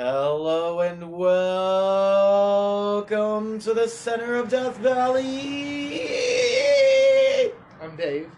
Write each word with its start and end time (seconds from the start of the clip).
Hello 0.00 0.80
and 0.80 1.10
welcome 1.10 1.48
to 3.60 3.72
the 3.72 3.88
center 3.88 4.34
of 4.34 4.50
Death 4.50 4.76
Valley. 4.76 6.02
I'm 7.80 7.96
Dave, 7.96 8.30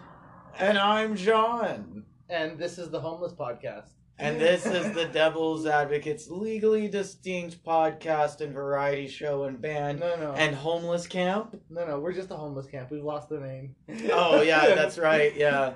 And 0.57 0.77
I'm 0.77 1.17
John. 1.17 2.05
and 2.29 2.57
this 2.57 2.77
is 2.77 2.89
the 2.91 3.01
Homeless 3.01 3.33
Podcast. 3.33 3.89
And 4.17 4.39
this 4.39 4.65
is 4.65 4.93
the 4.95 5.03
Devil's 5.03 5.65
Advocates 5.65 6.29
legally 6.29 6.87
distinct 6.87 7.61
podcast 7.65 8.39
and 8.39 8.53
variety 8.53 9.09
show 9.09 9.43
and 9.43 9.61
band 9.61 9.99
No, 9.99 10.15
no, 10.15 10.31
and 10.35 10.55
homeless 10.55 11.07
camp. 11.07 11.61
no, 11.69 11.85
no. 11.85 11.99
We're 11.99 12.13
just 12.13 12.31
a 12.31 12.37
homeless 12.37 12.67
camp. 12.67 12.89
We've 12.89 13.03
lost 13.03 13.27
the 13.27 13.41
name. 13.41 13.75
Oh 14.13 14.41
yeah, 14.41 14.61
that's 14.75 14.97
right. 14.97 15.35
Yeah. 15.35 15.73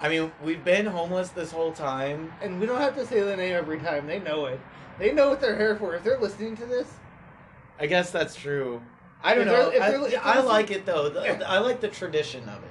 I 0.00 0.08
mean, 0.08 0.30
we've 0.44 0.62
been 0.64 0.86
homeless 0.86 1.30
this 1.30 1.50
whole 1.50 1.72
time. 1.72 2.32
And 2.40 2.60
we 2.60 2.66
don't 2.66 2.80
have 2.80 2.94
to 2.94 3.04
say 3.04 3.18
the 3.20 3.36
name 3.36 3.52
every 3.56 3.80
time. 3.80 4.06
They 4.06 4.20
know 4.20 4.44
it. 4.46 4.60
They 4.98 5.12
know 5.12 5.28
what 5.30 5.40
they're 5.40 5.56
here 5.56 5.76
for. 5.76 5.94
If 5.94 6.04
they're 6.04 6.18
listening 6.18 6.56
to 6.56 6.66
this, 6.66 6.92
I 7.78 7.86
guess 7.86 8.10
that's 8.10 8.34
true. 8.34 8.82
I 9.22 9.34
don't 9.34 9.46
If 9.46 9.48
they're- 9.48 9.62
know. 9.62 9.68
if 9.70 9.82
I, 9.82 9.90
they're- 9.90 10.04
if 10.04 10.10
they're 10.10 10.20
I 10.24 10.28
listening- 10.34 10.46
like 10.48 10.70
it 10.70 10.86
though. 10.86 11.08
The- 11.08 11.48
I 11.48 11.58
like 11.58 11.80
the 11.80 11.88
tradition 11.88 12.48
of 12.48 12.62
it. 12.64 12.70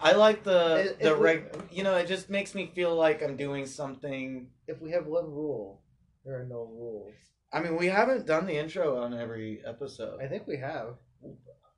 I 0.00 0.12
like 0.12 0.44
the 0.44 0.90
If- 0.92 0.98
the 1.00 1.12
if 1.12 1.18
we- 1.18 1.76
You 1.76 1.82
know, 1.82 1.96
it 1.96 2.06
just 2.06 2.30
makes 2.30 2.54
me 2.54 2.70
feel 2.74 2.94
like 2.94 3.22
I'm 3.22 3.36
doing 3.36 3.66
something. 3.66 4.50
if 4.68 4.80
we 4.80 4.90
have 4.92 5.06
one 5.06 5.24
rule, 5.24 5.80
there 6.24 6.38
are 6.40 6.44
no 6.44 6.64
rules. 6.64 7.14
I 7.52 7.60
mean, 7.60 7.76
we 7.76 7.86
haven't 7.86 8.26
done 8.26 8.44
the 8.46 8.56
intro 8.58 8.98
on 9.02 9.14
every 9.14 9.62
episode. 9.64 10.20
I 10.20 10.26
think 10.28 10.46
we 10.46 10.58
have. 10.58 10.96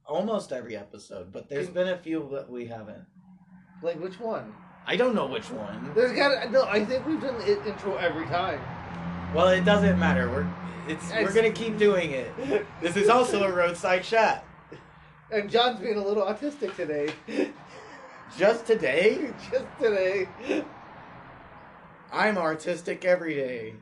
Almost 0.06 0.52
every 0.52 0.76
episode, 0.76 1.32
but 1.32 1.48
there's 1.48 1.70
been 1.70 1.86
a 1.88 1.96
few 1.96 2.28
that 2.32 2.50
we 2.50 2.66
haven't. 2.66 3.06
Like 3.82 4.00
which 4.00 4.18
one? 4.18 4.52
I 4.86 4.96
don't 4.96 5.14
know 5.14 5.26
which 5.26 5.48
one. 5.50 5.92
There's 5.94 6.12
got 6.12 6.50
no. 6.50 6.64
I 6.64 6.84
think 6.84 7.06
we've 7.06 7.20
done 7.20 7.38
the 7.38 7.64
intro 7.68 7.96
every 7.96 8.26
time. 8.26 8.60
Well, 9.34 9.48
it 9.48 9.64
doesn't 9.64 9.98
matter. 9.98 10.28
We're 10.28 10.46
it's 10.88 11.10
we're 11.12 11.32
gonna 11.32 11.52
keep 11.52 11.78
doing 11.78 12.10
it. 12.10 12.66
This 12.82 12.96
is 12.96 13.08
also 13.08 13.44
a 13.44 13.52
roadside 13.52 14.02
chat. 14.02 14.44
And 15.30 15.48
John's 15.48 15.78
being 15.78 15.96
a 15.96 16.04
little 16.04 16.24
autistic 16.24 16.74
today. 16.74 17.12
Just 18.36 18.66
today, 18.66 19.30
Just 19.50 19.66
today. 19.80 20.28
I'm 22.12 22.38
artistic 22.38 23.04
every 23.04 23.34
day. 23.34 23.74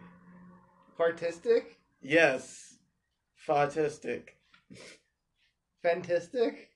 Fartistic? 0.99 1.77
Yes, 2.03 2.77
autistic. 3.49 4.29
Fantastic? 5.83 6.69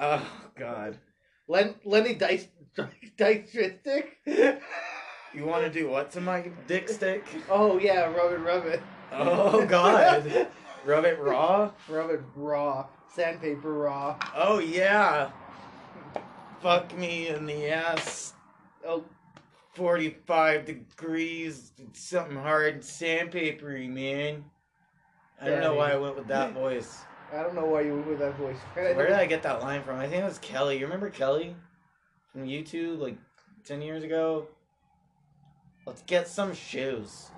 Oh 0.00 0.26
God. 0.56 0.98
Len- 1.46 1.76
Lenny 1.84 2.14
Dice 2.14 2.48
Dice 3.16 3.54
You 5.32 5.44
want 5.44 5.64
to 5.64 5.70
do 5.70 5.88
what 5.88 6.10
to 6.12 6.20
my 6.20 6.50
dick 6.66 6.88
stick? 6.88 7.24
Oh 7.48 7.78
yeah, 7.78 8.12
rub 8.12 8.32
it, 8.32 8.38
rub 8.38 8.66
it. 8.66 8.82
Oh 9.12 9.64
God. 9.64 10.48
Rub 10.84 11.04
it 11.04 11.18
raw? 11.18 11.70
rub 11.88 12.10
it 12.10 12.22
raw, 12.34 12.86
sandpaper 13.14 13.72
raw. 13.72 14.16
Oh 14.34 14.58
yeah. 14.58 15.30
Fuck 16.60 16.96
me 16.96 17.28
in 17.28 17.46
the 17.46 17.68
ass. 17.68 18.34
Oh, 18.86 19.04
45 19.74 20.64
degrees. 20.64 21.72
Something 21.92 22.36
hard. 22.36 22.80
Sandpapery, 22.80 23.88
man. 23.88 24.44
I 25.40 25.48
don't 25.48 25.60
know 25.60 25.74
why 25.74 25.92
I 25.92 25.96
went 25.96 26.16
with 26.16 26.26
that 26.28 26.52
voice. 26.54 26.98
I 27.32 27.42
don't 27.42 27.54
know 27.54 27.66
why 27.66 27.82
you 27.82 27.94
went 27.94 28.08
with 28.08 28.18
that 28.18 28.36
voice. 28.36 28.56
Where 28.74 29.06
did 29.06 29.16
I 29.16 29.26
get 29.26 29.42
that 29.44 29.62
line 29.62 29.82
from? 29.82 29.98
I 29.98 30.06
think 30.08 30.22
it 30.22 30.26
was 30.26 30.38
Kelly. 30.38 30.78
You 30.78 30.84
remember 30.84 31.08
Kelly? 31.08 31.54
From 32.32 32.44
YouTube, 32.44 32.98
like 32.98 33.16
10 33.64 33.80
years 33.82 34.02
ago? 34.02 34.48
Let's 35.86 36.02
get 36.02 36.28
some 36.28 36.54
shoes. 36.54 37.30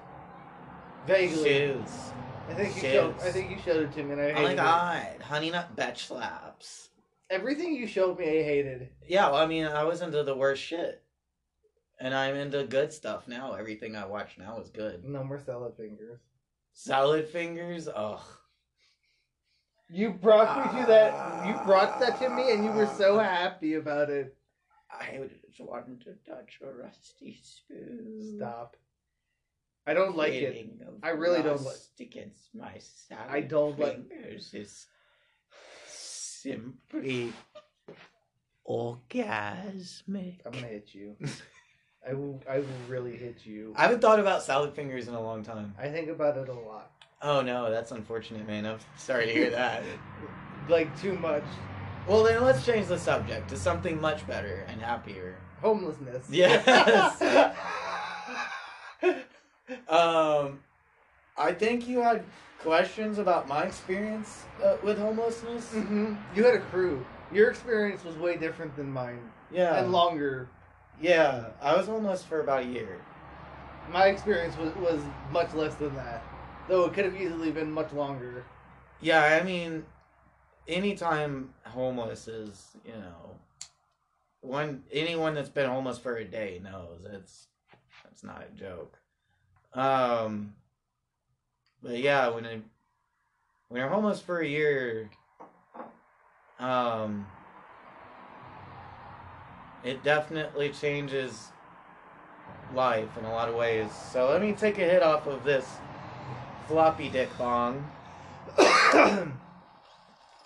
Vaguely. 1.07 1.45
Shoes. 1.45 2.13
I 2.49 2.55
think 2.55 2.75
you 2.77 2.83
showed. 2.83 3.15
I 3.21 3.31
think 3.31 3.51
you 3.51 3.59
showed 3.65 3.83
it 3.85 3.93
to 3.93 4.03
me, 4.03 4.13
and 4.13 4.21
I 4.21 4.33
hated 4.33 4.59
Oh 4.59 4.65
my 4.65 4.99
it. 4.99 5.23
Honey 5.23 5.51
Nut 5.51 5.75
Betch 5.77 6.07
Slaps. 6.07 6.91
Everything 7.31 7.75
you 7.75 7.87
showed 7.87 8.19
me, 8.19 8.27
I 8.27 8.43
hated. 8.43 8.89
Yeah, 9.09 9.31
well, 9.31 9.41
I 9.41 9.47
mean, 9.47 9.65
I 9.65 9.85
was 9.85 10.03
into 10.03 10.23
the 10.23 10.37
worst 10.37 10.63
shit. 10.63 11.03
And 11.99 12.15
I'm 12.15 12.35
into 12.35 12.65
good 12.65 12.93
stuff 12.93 13.29
now. 13.29 13.53
Everything 13.53 13.97
I 13.97 14.07
watch 14.07 14.37
now 14.37 14.59
is 14.61 14.71
good. 14.71 15.05
No 15.05 15.23
more 15.23 15.39
salad 15.39 15.75
fingers. 15.77 16.19
Salad 16.73 17.29
fingers? 17.29 17.89
Ugh. 17.95 18.21
You 19.89 20.11
brought 20.11 20.75
me 20.75 20.81
to 20.81 20.87
that. 20.87 21.47
You 21.47 21.55
brought 21.65 22.01
that 22.01 22.19
to 22.19 22.29
me, 22.29 22.53
and 22.53 22.65
you 22.65 22.73
were 22.73 22.91
so 22.99 23.19
ah. 23.21 23.23
happy 23.23 23.75
about 23.75 24.11
it. 24.11 24.37
I 24.93 25.19
just 25.49 25.61
wanted 25.61 26.03
to 26.05 26.15
touch 26.31 26.59
a 26.63 26.71
rusty 26.71 27.39
spoon. 27.43 28.37
Stop. 28.37 28.77
I 29.87 29.95
don't 29.95 30.17
like 30.17 30.33
it. 30.35 30.69
I 31.03 31.11
really 31.11 31.43
don't 31.43 31.63
like- 31.63 31.75
against 31.99 32.55
my 32.55 32.79
salad 32.79 33.27
I 33.31 33.41
don't 33.41 33.79
like- 33.79 34.09
fingers 34.09 34.55
is 34.55 34.87
simply 35.87 37.33
orgasmic. 38.69 40.41
I'm 40.47 40.53
gonna 40.53 40.67
hit 40.67 40.89
you. 40.93 41.17
I 42.09 42.15
will. 42.15 42.43
I 42.49 42.59
will 42.59 42.67
really 42.89 43.17
hit 43.17 43.45
you. 43.47 43.75
I 43.77 43.83
haven't 43.83 44.01
thought 44.01 44.19
about 44.19 44.43
salad 44.43 44.75
fingers 44.75 45.07
in 45.09 45.15
a 45.15 45.21
long 45.21 45.45
time. 45.45 45.73
I 45.79 45.89
think 45.89 46.09
about 46.09 46.37
it 46.37 46.49
a 46.49 46.53
lot. 46.53 46.91
Oh 47.23 47.41
no, 47.43 47.71
that's 47.71 47.93
unfortunate, 47.93 48.47
man. 48.47 48.67
I'm 48.67 48.79
sorry 48.97 49.27
to 49.27 49.33
hear 49.33 49.51
that. 49.51 49.83
Like 50.69 50.97
too 51.01 51.19
much. 51.19 51.43
Well, 52.07 52.23
then 52.25 52.43
let's 52.43 52.65
change 52.67 52.87
the 52.87 52.99
subject 52.99 53.49
to 53.51 53.57
something 53.57 54.01
much 54.01 54.27
better 54.27 54.67
and 54.69 54.81
happier. 54.81 55.37
Homelessness. 55.61 56.27
Yes. 56.31 57.21
Um, 59.89 60.61
I 61.37 61.53
think 61.53 61.89
you 61.89 62.01
had 62.01 62.23
questions 62.59 63.19
about 63.19 63.49
my 63.49 63.63
experience 63.65 64.45
uh, 64.63 64.77
with 64.83 64.99
homelessness. 64.99 65.71
hmm 65.73 66.15
You 66.35 66.45
had 66.45 66.55
a 66.55 66.61
crew. 66.61 67.05
Your 67.33 67.51
experience 67.51 68.05
was 68.05 68.17
way 68.17 68.37
different 68.37 68.77
than 68.77 68.91
mine, 68.93 69.21
Yeah, 69.51 69.79
and 69.79 69.91
longer. 69.93 70.49
yeah. 71.01 71.47
I 71.63 71.75
was 71.77 71.87
homeless 71.87 72.23
for 72.23 72.41
about 72.41 72.63
a 72.63 72.67
year. 72.67 73.01
My 73.91 74.07
experience 74.07 74.57
was 74.59 74.75
was 74.77 75.01
much 75.33 75.55
less 75.55 75.75
than 75.77 75.95
that, 75.97 76.23
though 76.69 76.85
it 76.85 76.93
could 76.93 77.05
have 77.07 77.17
easily 77.17 77.51
been 77.51 77.73
much 77.73 77.93
longer. 77.93 78.45
Yeah, 79.01 79.25
I 79.25 79.43
mean, 79.43 79.85
anytime 80.69 81.53
homeless 81.65 82.29
is, 82.29 82.69
you 82.85 82.93
know, 82.93 83.37
one 84.41 84.83
anyone 84.93 85.35
that's 85.35 85.49
been 85.49 85.69
homeless 85.69 85.99
for 85.99 86.17
a 86.17 86.25
day 86.25 86.61
knows 86.63 87.01
it's 87.13 87.47
it's 88.11 88.25
not 88.25 88.43
a 88.43 88.59
joke. 88.59 88.99
Um, 89.75 90.55
but 91.83 91.99
yeah, 91.99 92.29
when 92.29 92.45
it, 92.45 92.63
when 93.69 93.81
you're 93.81 93.89
homeless 93.89 94.21
for 94.21 94.41
a 94.41 94.47
year, 94.47 95.11
um, 96.59 97.27
it 99.83 100.03
definitely 100.05 100.71
changes 100.71 101.49
life 102.75 103.09
in 103.19 103.25
a 103.25 103.33
lot 103.33 103.49
of 103.49 103.55
ways. 103.55 103.89
So 104.13 104.29
let 104.29 104.43
me 104.43 104.53
take 104.53 104.79
a 104.79 104.85
hit 104.85 105.03
off 105.03 105.27
of 105.27 105.43
this 105.45 105.67
floppy 106.69 107.09
dick 107.09 107.31
bong. 107.39 107.85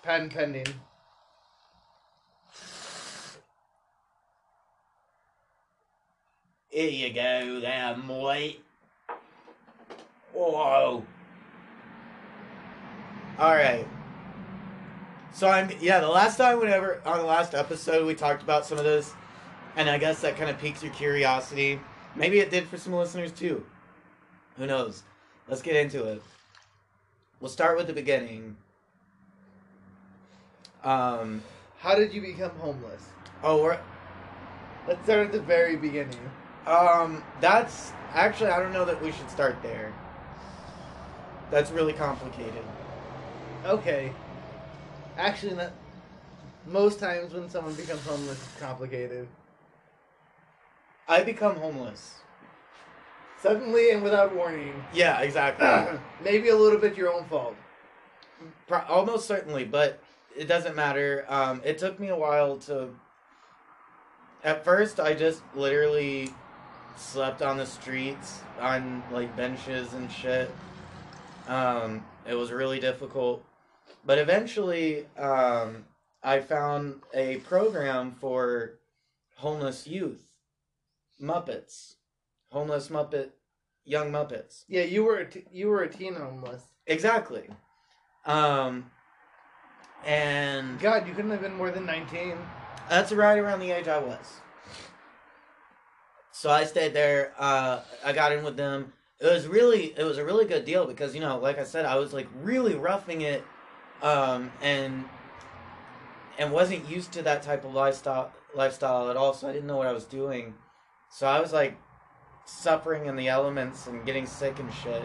Patent 0.07 0.33
pending. 0.33 0.65
Here 6.69 6.89
you 6.89 7.13
go 7.13 7.59
there, 7.59 7.97
mate. 7.97 8.63
Whoa. 10.31 11.05
Alright. 13.37 13.85
So 15.33 15.49
I'm 15.49 15.69
yeah, 15.81 15.99
the 15.99 16.07
last 16.07 16.37
time 16.37 16.59
whenever 16.59 17.01
on 17.05 17.17
the 17.17 17.25
last 17.25 17.53
episode 17.53 18.07
we 18.07 18.15
talked 18.15 18.41
about 18.41 18.65
some 18.65 18.77
of 18.77 18.85
this, 18.85 19.13
and 19.75 19.89
I 19.89 19.97
guess 19.97 20.21
that 20.21 20.37
kind 20.37 20.49
of 20.49 20.57
piques 20.57 20.81
your 20.81 20.93
curiosity. 20.93 21.81
Maybe 22.15 22.39
it 22.39 22.49
did 22.49 22.65
for 22.69 22.77
some 22.77 22.93
listeners 22.93 23.33
too. 23.33 23.65
Who 24.55 24.67
knows? 24.67 25.03
Let's 25.49 25.61
get 25.61 25.75
into 25.75 26.05
it. 26.05 26.23
We'll 27.41 27.49
start 27.49 27.75
with 27.75 27.87
the 27.87 27.93
beginning. 27.93 28.55
Um 30.87 31.43
How 31.79 31.95
did 31.95 32.13
you 32.13 32.21
become 32.21 32.51
homeless? 32.51 33.03
oh 33.43 33.61
we're 33.61 33.77
Let's 34.87 35.03
start 35.03 35.27
at 35.27 35.31
the 35.33 35.41
very 35.41 35.75
beginning. 35.75 36.17
Um, 36.65 37.21
that's 37.41 37.91
actually 38.13 38.51
I 38.51 38.59
don't 38.59 38.71
know 38.71 38.85
that 38.85 39.01
we 39.03 39.11
should 39.11 39.29
start 39.29 39.57
there. 39.61 39.93
That's 41.51 41.71
really 41.71 41.91
complicated. 41.91 42.63
Okay. 43.65 44.13
Actually, 45.17 45.55
not. 45.55 45.73
Most 46.65 46.99
times 46.99 47.33
when 47.33 47.49
someone 47.49 47.73
becomes 47.73 48.01
homeless, 48.05 48.41
it's 48.41 48.59
complicated. 48.61 49.27
I 51.07 51.23
become 51.23 51.57
homeless. 51.57 52.15
Suddenly 53.41 53.91
and 53.91 54.01
without 54.01 54.33
warning. 54.33 54.83
Yeah, 54.93 55.19
exactly. 55.19 55.99
Maybe 56.23 56.49
a 56.49 56.55
little 56.55 56.79
bit 56.79 56.95
your 56.95 57.13
own 57.13 57.25
fault. 57.25 57.55
Pro- 58.67 58.85
almost 58.87 59.27
certainly, 59.27 59.63
but 59.65 59.99
it 60.37 60.47
doesn't 60.47 60.75
matter. 60.75 61.25
Um, 61.27 61.61
it 61.65 61.77
took 61.77 61.99
me 61.99 62.09
a 62.09 62.15
while 62.15 62.57
to. 62.57 62.89
At 64.43 64.63
first, 64.63 64.99
I 64.99 65.13
just 65.13 65.41
literally 65.55 66.29
slept 66.95 67.41
on 67.41 67.57
the 67.57 67.65
streets 67.65 68.41
on 68.59 69.03
like 69.11 69.35
benches 69.35 69.93
and 69.93 70.11
shit. 70.11 70.49
Um, 71.47 72.05
it 72.27 72.35
was 72.35 72.51
really 72.51 72.79
difficult, 72.79 73.43
but 74.05 74.17
eventually, 74.17 75.05
um, 75.17 75.85
I 76.21 76.39
found 76.39 77.01
a 77.13 77.37
program 77.37 78.15
for 78.19 78.79
homeless 79.37 79.87
youth, 79.87 80.27
Muppets, 81.21 81.95
homeless 82.51 82.89
Muppet, 82.89 83.29
young 83.85 84.11
Muppets. 84.11 84.65
Yeah, 84.67 84.83
you 84.83 85.03
were 85.03 85.19
a 85.19 85.29
t- 85.29 85.45
you 85.51 85.67
were 85.69 85.83
a 85.83 85.89
teen 85.89 86.15
homeless. 86.15 86.63
Exactly. 86.85 87.49
Um, 88.25 88.91
and 90.05 90.79
God, 90.79 91.07
you 91.07 91.13
couldn't 91.13 91.31
have 91.31 91.41
been 91.41 91.55
more 91.55 91.71
than 91.71 91.85
nineteen. 91.85 92.37
That's 92.89 93.11
right 93.11 93.37
around 93.37 93.59
the 93.59 93.71
age 93.71 93.87
I 93.87 93.99
was. 93.99 94.39
So 96.31 96.49
I 96.49 96.65
stayed 96.65 96.93
there. 96.93 97.33
Uh, 97.37 97.81
I 98.05 98.13
got 98.13 98.31
in 98.31 98.43
with 98.43 98.57
them. 98.57 98.93
It 99.19 99.25
was 99.25 99.47
really, 99.47 99.95
it 99.97 100.03
was 100.03 100.19
a 100.19 100.23
really 100.23 100.45
good 100.45 100.65
deal 100.65 100.85
because 100.85 101.15
you 101.15 101.21
know, 101.21 101.37
like 101.39 101.57
I 101.57 101.63
said, 101.63 101.85
I 101.85 101.95
was 101.95 102.13
like 102.13 102.27
really 102.41 102.75
roughing 102.75 103.21
it, 103.21 103.43
um, 104.01 104.51
and 104.61 105.05
and 106.37 106.51
wasn't 106.51 106.87
used 106.87 107.11
to 107.13 107.23
that 107.23 107.41
type 107.41 107.65
of 107.65 107.73
lifestyle 107.73 108.31
lifestyle 108.55 109.09
at 109.09 109.17
all. 109.17 109.33
So 109.33 109.49
I 109.49 109.51
didn't 109.51 109.67
know 109.67 109.77
what 109.77 109.87
I 109.87 109.93
was 109.93 110.05
doing. 110.05 110.53
So 111.09 111.25
I 111.25 111.39
was 111.39 111.53
like 111.53 111.77
suffering 112.45 113.07
in 113.07 113.15
the 113.15 113.27
elements 113.27 113.87
and 113.87 114.05
getting 114.05 114.25
sick 114.25 114.59
and 114.59 114.71
shit. 114.73 115.03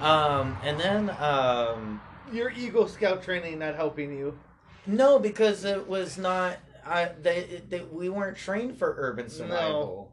Um, 0.00 0.56
and 0.64 0.80
then 0.80 1.10
um, 1.20 2.00
Your 2.32 2.50
Eagle 2.50 2.88
Scout 2.88 3.22
training 3.22 3.58
not 3.58 3.74
helping 3.74 4.16
you. 4.16 4.38
no, 4.86 5.18
because 5.18 5.64
it 5.64 5.86
was 5.88 6.18
not. 6.18 6.58
I 6.86 7.10
they, 7.20 7.62
they 7.68 7.80
we 7.80 8.08
weren't 8.08 8.36
trained 8.36 8.78
for 8.78 8.94
urban 8.98 9.28
survival. 9.28 10.12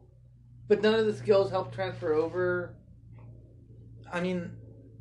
But 0.68 0.82
none 0.82 0.94
of 0.94 1.06
the 1.06 1.14
skills 1.14 1.50
help 1.50 1.74
transfer 1.74 2.12
over. 2.12 2.74
I 4.12 4.20
mean, 4.20 4.50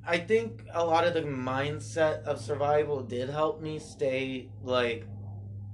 I 0.06 0.18
think 0.18 0.64
a 0.74 0.86
lot 0.86 1.06
of 1.06 1.14
the 1.14 1.24
mindset 1.24 2.24
of 2.24 2.40
survival 2.40 3.02
did 3.02 3.30
help 3.30 3.62
me 3.62 3.80
stay 3.80 4.50
like 4.64 5.06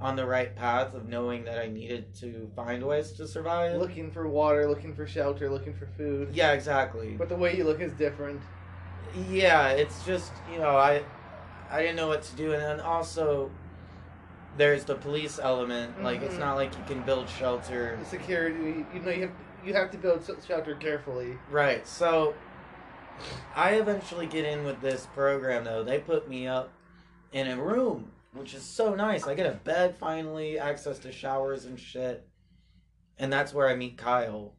on 0.01 0.15
the 0.15 0.25
right 0.25 0.55
path 0.55 0.95
of 0.95 1.07
knowing 1.07 1.45
that 1.45 1.59
I 1.59 1.67
needed 1.67 2.13
to 2.15 2.49
find 2.55 2.83
ways 2.83 3.11
to 3.13 3.27
survive. 3.27 3.79
Looking 3.79 4.11
for 4.11 4.27
water, 4.27 4.67
looking 4.67 4.95
for 4.95 5.05
shelter, 5.07 5.49
looking 5.49 5.73
for 5.75 5.85
food. 5.97 6.29
yeah, 6.33 6.53
exactly. 6.53 7.15
But 7.17 7.29
the 7.29 7.35
way 7.35 7.55
you 7.55 7.63
look 7.63 7.79
is 7.79 7.93
different. 7.93 8.41
Yeah, 9.29 9.69
it's 9.69 10.03
just 10.05 10.31
you 10.51 10.57
know 10.57 10.75
I 10.75 11.03
I 11.73 11.81
didn't 11.81 11.95
know 11.95 12.07
what 12.07 12.21
to 12.21 12.35
do, 12.35 12.53
and 12.53 12.61
then 12.61 12.79
also 12.79 13.49
there's 14.57 14.83
the 14.85 14.93
police 14.93 15.39
element. 15.41 16.03
Like 16.03 16.21
it's 16.21 16.35
Mhm. 16.35 16.39
not 16.39 16.55
like 16.55 16.77
you 16.77 16.83
can 16.85 17.01
build 17.01 17.27
shelter. 17.27 17.97
The 17.99 18.05
security, 18.05 18.85
you 18.93 18.99
know, 18.99 19.09
you 19.09 19.21
have 19.23 19.31
you 19.65 19.73
have 19.73 19.89
to 19.91 19.97
build 19.97 20.23
shelter 20.45 20.75
carefully. 20.75 21.37
Right. 21.49 21.87
So 21.87 22.35
I 23.55 23.71
eventually 23.75 24.27
get 24.27 24.45
in 24.45 24.65
with 24.65 24.81
this 24.81 25.07
program 25.15 25.63
though. 25.63 25.83
They 25.83 25.99
put 25.99 26.27
me 26.29 26.47
up 26.47 26.69
in 27.31 27.47
a 27.47 27.55
room, 27.61 28.11
which 28.33 28.53
is 28.53 28.61
so 28.61 28.93
nice. 28.93 29.25
I 29.25 29.33
get 29.33 29.47
a 29.47 29.55
bed 29.57 29.95
finally, 29.97 30.59
access 30.59 30.99
to 30.99 31.11
showers 31.11 31.65
and 31.65 31.79
shit. 31.79 32.27
And 33.17 33.33
that's 33.33 33.51
where 33.53 33.67
I 33.67 33.75
meet 33.75 33.97
Kyle. 33.97 34.53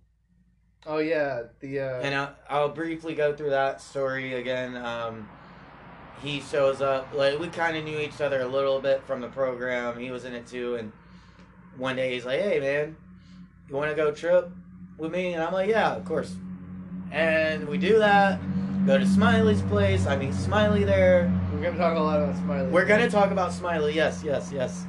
Oh 0.86 0.98
yeah, 0.98 1.44
the 1.60 1.80
uh, 1.80 2.00
And 2.00 2.14
I'll, 2.14 2.34
I'll 2.48 2.68
briefly 2.70 3.14
go 3.14 3.34
through 3.36 3.50
that 3.50 3.80
story 3.80 4.34
again. 4.34 4.76
Um, 4.76 5.28
he 6.22 6.40
shows 6.40 6.80
up. 6.80 7.12
Like 7.14 7.38
we 7.38 7.48
kind 7.48 7.76
of 7.76 7.84
knew 7.84 7.98
each 7.98 8.20
other 8.20 8.40
a 8.40 8.46
little 8.46 8.80
bit 8.80 9.02
from 9.06 9.20
the 9.20 9.28
program. 9.28 9.98
He 9.98 10.10
was 10.10 10.24
in 10.24 10.34
it 10.34 10.46
too. 10.46 10.76
And 10.76 10.92
one 11.76 11.96
day 11.96 12.14
he's 12.14 12.24
like, 12.24 12.40
"Hey 12.40 12.60
man, 12.60 12.96
you 13.68 13.74
want 13.74 13.90
to 13.90 13.96
go 13.96 14.10
trip 14.10 14.50
with 14.98 15.12
me?" 15.12 15.34
And 15.34 15.42
I'm 15.42 15.52
like, 15.52 15.68
"Yeah, 15.68 15.94
of 15.94 16.04
course." 16.04 16.34
And 17.10 17.68
we 17.68 17.78
do 17.78 17.98
that. 17.98 18.40
Go 18.86 18.98
to 18.98 19.06
Smiley's 19.06 19.62
place. 19.62 20.06
I 20.06 20.16
meet 20.16 20.34
Smiley 20.34 20.84
there. 20.84 21.32
we're 21.52 21.62
gonna 21.62 21.78
talk 21.78 21.96
a 21.96 22.00
lot 22.00 22.20
about 22.20 22.36
Smiley. 22.36 22.68
We're 22.68 22.84
gonna 22.84 23.10
talk 23.10 23.30
about 23.30 23.52
Smiley. 23.52 23.94
Yes, 23.94 24.22
yes, 24.24 24.50
yes. 24.52 24.84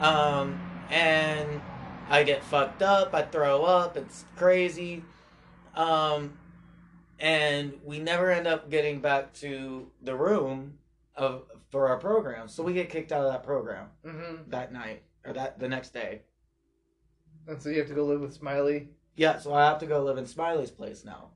Um, 0.00 0.60
and 0.90 1.60
I 2.08 2.22
get 2.22 2.42
fucked 2.44 2.82
up. 2.82 3.14
I 3.14 3.22
throw 3.22 3.64
up. 3.64 3.96
It's 3.96 4.24
crazy. 4.36 5.04
Um, 5.74 6.38
and 7.18 7.72
we 7.84 7.98
never 7.98 8.30
end 8.30 8.46
up 8.46 8.70
getting 8.70 9.00
back 9.00 9.32
to 9.34 9.86
the 10.02 10.14
room 10.14 10.78
of 11.14 11.42
for 11.70 11.88
our 11.88 11.98
program. 11.98 12.48
So 12.48 12.62
we 12.62 12.72
get 12.72 12.90
kicked 12.90 13.12
out 13.12 13.24
of 13.24 13.32
that 13.32 13.42
program 13.42 13.86
Mm-hmm. 14.04 14.50
that 14.50 14.72
night 14.72 15.02
or 15.24 15.32
that 15.32 15.58
the 15.58 15.68
next 15.68 15.92
day. 15.92 16.22
And 17.48 17.60
so 17.60 17.68
you 17.70 17.78
have 17.78 17.88
to 17.88 17.94
go 17.94 18.04
live 18.04 18.20
with 18.20 18.34
Smiley. 18.34 18.88
Yeah, 19.16 19.38
so 19.38 19.54
I 19.54 19.64
have 19.66 19.78
to 19.78 19.86
go 19.86 20.02
live 20.02 20.18
in 20.18 20.26
Smiley's 20.26 20.70
place 20.70 21.04
now. 21.04 21.30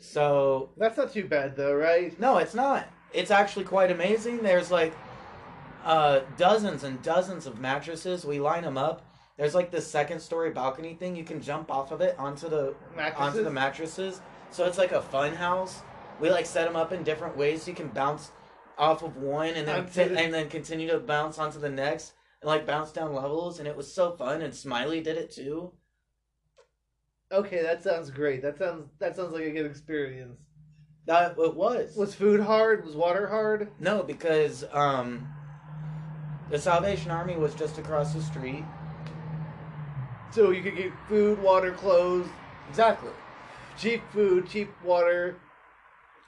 So 0.00 0.70
That's 0.78 0.96
not 0.96 1.12
too 1.12 1.26
bad 1.26 1.56
though, 1.56 1.74
right? 1.74 2.18
No, 2.18 2.38
it's 2.38 2.54
not. 2.54 2.86
It's 3.12 3.30
actually 3.30 3.64
quite 3.66 3.90
amazing. 3.90 4.38
There's 4.42 4.70
like 4.70 4.94
uh, 5.84 6.20
dozens 6.36 6.84
and 6.84 7.02
dozens 7.02 7.46
of 7.46 7.60
mattresses. 7.60 8.24
We 8.24 8.40
line 8.40 8.62
them 8.62 8.78
up. 8.78 9.02
There's 9.36 9.54
like 9.54 9.70
this 9.70 9.86
second 9.86 10.20
story 10.20 10.50
balcony 10.50 10.94
thing. 10.94 11.16
You 11.16 11.24
can 11.24 11.40
jump 11.42 11.70
off 11.70 11.92
of 11.92 12.00
it 12.00 12.14
onto 12.18 12.48
the 12.48 12.74
Mattresses. 12.96 13.20
onto 13.26 13.44
the 13.44 13.50
mattresses. 13.50 14.20
So 14.50 14.66
it's 14.66 14.78
like 14.78 14.92
a 14.92 15.02
fun 15.02 15.34
house. 15.34 15.82
We 16.20 16.30
like 16.30 16.46
set 16.46 16.66
them 16.66 16.76
up 16.76 16.92
in 16.92 17.02
different 17.02 17.36
ways. 17.36 17.62
So 17.62 17.70
you 17.70 17.76
can 17.76 17.88
bounce 17.88 18.30
off 18.78 19.02
of 19.02 19.16
one 19.16 19.50
and 19.50 19.66
then 19.66 19.88
and 20.16 20.32
then 20.34 20.48
continue 20.48 20.88
to 20.88 20.98
bounce 20.98 21.38
onto 21.38 21.58
the 21.58 21.68
next 21.68 22.14
and 22.40 22.48
like 22.48 22.66
bounce 22.66 22.92
down 22.92 23.14
levels. 23.14 23.58
And 23.58 23.68
it 23.68 23.76
was 23.76 23.92
so 23.92 24.12
fun. 24.12 24.42
And 24.42 24.54
Smiley 24.54 25.00
did 25.00 25.16
it 25.16 25.30
too. 25.30 25.72
Okay, 27.32 27.62
that 27.62 27.82
sounds 27.82 28.10
great. 28.10 28.42
That 28.42 28.58
sounds 28.58 28.90
that 28.98 29.16
sounds 29.16 29.32
like 29.32 29.44
a 29.44 29.50
good 29.50 29.66
experience. 29.66 30.40
That 31.06 31.36
it 31.38 31.54
was. 31.54 31.96
Was 31.96 32.14
food 32.14 32.40
hard? 32.40 32.84
Was 32.84 32.96
water 32.96 33.28
hard? 33.28 33.70
No, 33.78 34.02
because 34.02 34.64
um, 34.72 35.26
the 36.50 36.58
Salvation 36.58 37.10
Army 37.10 37.36
was 37.36 37.54
just 37.54 37.78
across 37.78 38.12
the 38.12 38.20
street. 38.20 38.64
So 40.32 40.50
you 40.50 40.62
could 40.62 40.76
get 40.76 40.92
food, 41.08 41.42
water, 41.42 41.72
clothes, 41.72 42.28
Exactly. 42.70 43.10
Cheap 43.80 44.02
food, 44.12 44.48
cheap 44.48 44.70
water, 44.84 45.36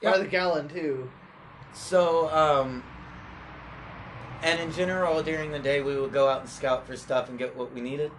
Yeah. 0.01 0.11
by 0.11 0.17
the 0.19 0.27
gallon 0.27 0.67
too. 0.67 1.09
So, 1.73 2.29
um, 2.29 2.83
and 4.41 4.59
in 4.59 4.71
general, 4.71 5.21
during 5.23 5.51
the 5.51 5.59
day, 5.59 5.81
we 5.81 5.99
would 5.99 6.11
go 6.11 6.27
out 6.27 6.41
and 6.41 6.49
scout 6.49 6.85
for 6.85 6.95
stuff 6.97 7.29
and 7.29 7.37
get 7.37 7.55
what 7.55 7.71
we 7.73 7.81
needed, 7.81 8.11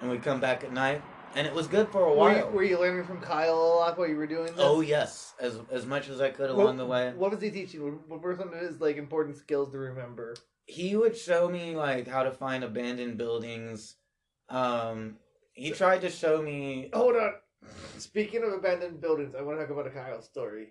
and 0.00 0.10
we'd 0.10 0.22
come 0.22 0.40
back 0.40 0.64
at 0.64 0.72
night, 0.72 1.02
and 1.34 1.46
it 1.46 1.54
was 1.54 1.66
good 1.66 1.88
for 1.90 2.02
a 2.04 2.14
Were 2.14 2.32
you, 2.32 2.38
while. 2.44 2.50
were 2.50 2.62
you 2.62 2.78
learning 2.78 3.04
from 3.04 3.20
Kyle 3.20 3.54
a 3.54 3.74
lot 3.76 3.98
while 3.98 4.08
you 4.08 4.16
were 4.16 4.26
doing 4.26 4.46
this? 4.46 4.54
Oh 4.58 4.80
yes, 4.80 5.34
as 5.38 5.60
as 5.70 5.86
much 5.86 6.08
as 6.08 6.20
I 6.20 6.30
could 6.30 6.50
What- 6.54 6.64
along 6.64 6.76
the 6.78 6.86
way. 6.86 7.12
What 7.16 7.30
was 7.30 7.40
he 7.40 7.50
teaching? 7.50 7.82
What- 7.84 8.08
What 8.08 8.20
were 8.22 8.36
some 8.36 8.52
of 8.52 8.58
his 8.60 8.80
like 8.80 8.96
important 8.96 9.36
skills 9.36 9.70
to 9.72 9.78
remember? 9.78 10.34
He 10.66 10.96
would 10.96 11.16
show 11.16 11.48
me 11.48 11.74
like 11.76 12.06
how 12.08 12.24
to 12.24 12.30
find 12.30 12.62
abandoned 12.64 13.16
buildings. 13.16 13.96
Um, 14.50 15.18
he 15.54 15.70
tried 15.70 16.00
to 16.02 16.10
show 16.10 16.42
me. 16.42 16.90
Hold 16.92 17.16
on. 17.16 17.34
Speaking 17.98 18.42
of 18.44 18.52
abandoned 18.52 19.00
buildings, 19.00 19.34
I 19.34 19.42
want 19.42 19.58
to 19.58 19.64
talk 19.66 19.72
about 19.72 19.86
a 19.86 19.90
Kyle 19.90 20.22
story. 20.22 20.64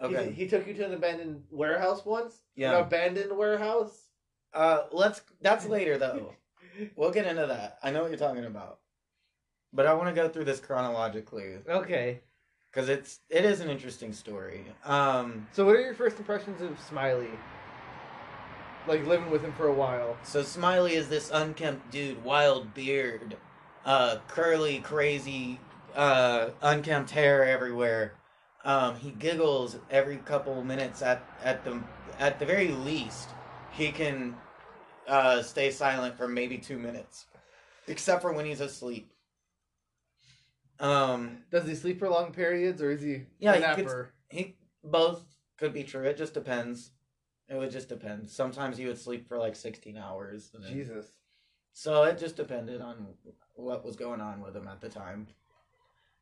He- 0.00 0.06
Okay. 0.06 0.30
He, 0.30 0.46
took 0.46 0.66
you 0.66 0.74
to 0.74 0.84
an 0.84 0.92
abandoned 0.92 1.44
warehouse 1.50 2.04
once. 2.04 2.42
Yeah. 2.54 2.76
An 2.76 2.82
abandoned 2.84 3.34
warehouse. 3.36 4.08
Uh, 4.52 4.82
let's. 4.92 5.22
That's 5.40 5.64
later 5.76 5.96
though. 5.96 6.34
We'll 6.96 7.10
get 7.10 7.26
into 7.26 7.46
that. 7.46 7.78
I 7.82 7.90
know 7.90 8.02
what 8.02 8.10
you're 8.10 8.18
talking 8.18 8.44
about, 8.44 8.80
but 9.72 9.86
I 9.86 9.94
want 9.94 10.14
to 10.14 10.14
go 10.14 10.28
through 10.28 10.44
this 10.44 10.60
chronologically 10.60 11.56
Okay. 11.66 12.20
because 12.70 12.90
it's 12.90 13.20
it 13.30 13.46
is 13.46 13.60
an 13.60 13.70
interesting 13.70 14.12
story. 14.12 14.66
Um, 14.84 15.46
So, 15.52 15.64
what 15.64 15.76
are 15.76 15.80
your 15.80 15.94
first 15.94 16.18
impressions 16.18 16.60
of 16.60 16.78
Smiley? 16.78 17.30
Like 18.86 19.06
living 19.06 19.30
with 19.30 19.42
him 19.42 19.52
for 19.54 19.68
a 19.68 19.72
while. 19.74 20.16
so 20.22 20.42
Smiley 20.42 20.94
is 20.94 21.08
this 21.08 21.30
unkempt 21.32 21.90
dude, 21.90 22.22
wild 22.22 22.72
beard, 22.74 23.36
uh, 23.86 24.18
curly, 24.28 24.80
crazy, 24.80 25.58
uh, 25.96 26.50
unkempt 26.62 27.10
hair 27.10 27.44
everywhere. 27.44 28.14
Um, 28.64 28.96
he 28.96 29.10
giggles 29.10 29.76
every 29.90 30.16
couple 30.18 30.62
minutes. 30.62 31.02
At 31.02 31.22
at 31.42 31.64
the 31.64 31.82
at 32.18 32.38
the 32.38 32.46
very 32.46 32.68
least, 32.68 33.28
he 33.72 33.90
can 33.92 34.36
uh, 35.08 35.42
stay 35.42 35.70
silent 35.70 36.16
for 36.16 36.28
maybe 36.28 36.58
two 36.58 36.78
minutes, 36.78 37.26
except 37.88 38.22
for 38.22 38.32
when 38.32 38.44
he's 38.46 38.60
asleep. 38.60 39.10
Um, 40.78 41.38
Does 41.50 41.66
he 41.66 41.74
sleep 41.74 41.98
for 41.98 42.08
long 42.08 42.32
periods, 42.32 42.82
or 42.82 42.90
is 42.90 43.00
he 43.00 43.22
Yeah, 43.38 43.52
a 43.52 43.54
he 43.56 43.60
gets- 43.60 43.78
napper? 43.78 44.12
He 44.28 44.56
both 44.84 45.24
could 45.56 45.72
be 45.72 45.84
true. 45.84 46.02
It 46.04 46.16
just 46.16 46.34
depends. 46.34 46.90
It 47.48 47.54
would 47.54 47.70
just 47.70 47.88
depend. 47.88 48.28
Sometimes 48.28 48.76
he 48.76 48.86
would 48.86 48.98
sleep 48.98 49.28
for 49.28 49.38
like 49.38 49.54
sixteen 49.56 49.96
hours. 49.96 50.50
Jesus. 50.68 51.06
So 51.72 52.02
it 52.04 52.18
just 52.18 52.36
depended 52.36 52.80
on 52.80 53.06
what 53.54 53.84
was 53.84 53.96
going 53.96 54.20
on 54.20 54.40
with 54.40 54.56
him 54.56 54.66
at 54.66 54.80
the 54.80 54.88
time. 54.88 55.28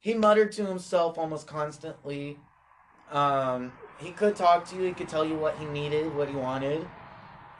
He 0.04 0.12
muttered 0.12 0.52
to 0.52 0.66
himself 0.66 1.16
almost 1.16 1.46
constantly. 1.46 2.36
Um, 3.10 3.72
he 3.96 4.10
could 4.10 4.36
talk 4.36 4.68
to 4.68 4.76
you. 4.76 4.82
He 4.82 4.92
could 4.92 5.08
tell 5.08 5.24
you 5.24 5.34
what 5.34 5.56
he 5.56 5.64
needed, 5.64 6.14
what 6.14 6.28
he 6.28 6.36
wanted. 6.36 6.86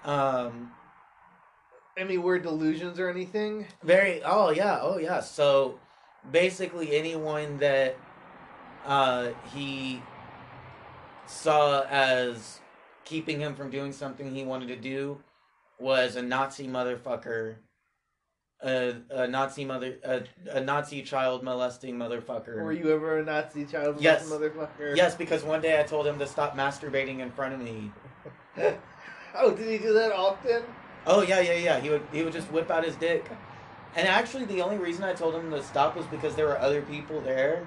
Um, 0.04 0.70
Any 1.96 2.18
weird 2.18 2.42
delusions 2.42 3.00
or 3.00 3.08
anything? 3.08 3.66
very. 3.82 4.22
Oh 4.22 4.50
yeah. 4.50 4.78
Oh 4.82 4.98
yeah. 4.98 5.20
So 5.20 5.80
basically 6.30 6.94
anyone 6.94 7.56
that 7.58 7.96
uh, 8.84 9.28
he 9.54 10.02
saw 11.26 11.84
as 11.88 12.60
keeping 13.06 13.40
him 13.40 13.54
from 13.54 13.70
doing 13.70 13.90
something 13.90 14.34
he 14.34 14.44
wanted 14.44 14.68
to 14.68 14.76
do 14.76 15.18
was 15.78 16.14
a 16.14 16.20
Nazi 16.20 16.68
motherfucker, 16.68 17.54
a, 18.62 18.94
a 19.10 19.26
Nazi 19.28 19.64
mother, 19.64 19.96
a, 20.04 20.22
a 20.50 20.60
Nazi 20.60 21.02
child 21.02 21.42
molesting 21.42 21.96
motherfucker. 21.96 22.62
Were 22.62 22.72
you 22.72 22.92
ever 22.92 23.18
a 23.18 23.24
Nazi 23.24 23.64
child 23.66 24.00
Yes. 24.00 24.28
motherfucker? 24.30 24.96
Yes, 24.96 25.14
because 25.14 25.42
one 25.42 25.60
day 25.60 25.78
I 25.78 25.82
told 25.82 26.06
him 26.06 26.18
to 26.18 26.26
stop 26.26 26.56
masturbating 26.56 27.18
in 27.20 27.30
front 27.30 27.54
of 27.54 27.60
me. 27.60 27.90
oh, 29.36 29.50
did 29.54 29.68
he 29.68 29.78
do 29.78 29.92
that 29.94 30.12
often? 30.12 30.62
Oh 31.06 31.22
yeah, 31.22 31.40
yeah, 31.40 31.56
yeah. 31.56 31.80
He 31.80 31.90
would 31.90 32.02
he 32.12 32.22
would 32.22 32.32
just 32.32 32.50
whip 32.50 32.70
out 32.70 32.84
his 32.84 32.96
dick. 32.96 33.26
And 33.96 34.08
actually, 34.08 34.44
the 34.46 34.62
only 34.62 34.78
reason 34.78 35.04
I 35.04 35.12
told 35.12 35.34
him 35.34 35.50
to 35.50 35.62
stop 35.62 35.96
was 35.96 36.06
because 36.06 36.34
there 36.34 36.46
were 36.46 36.58
other 36.58 36.82
people 36.82 37.20
there. 37.20 37.66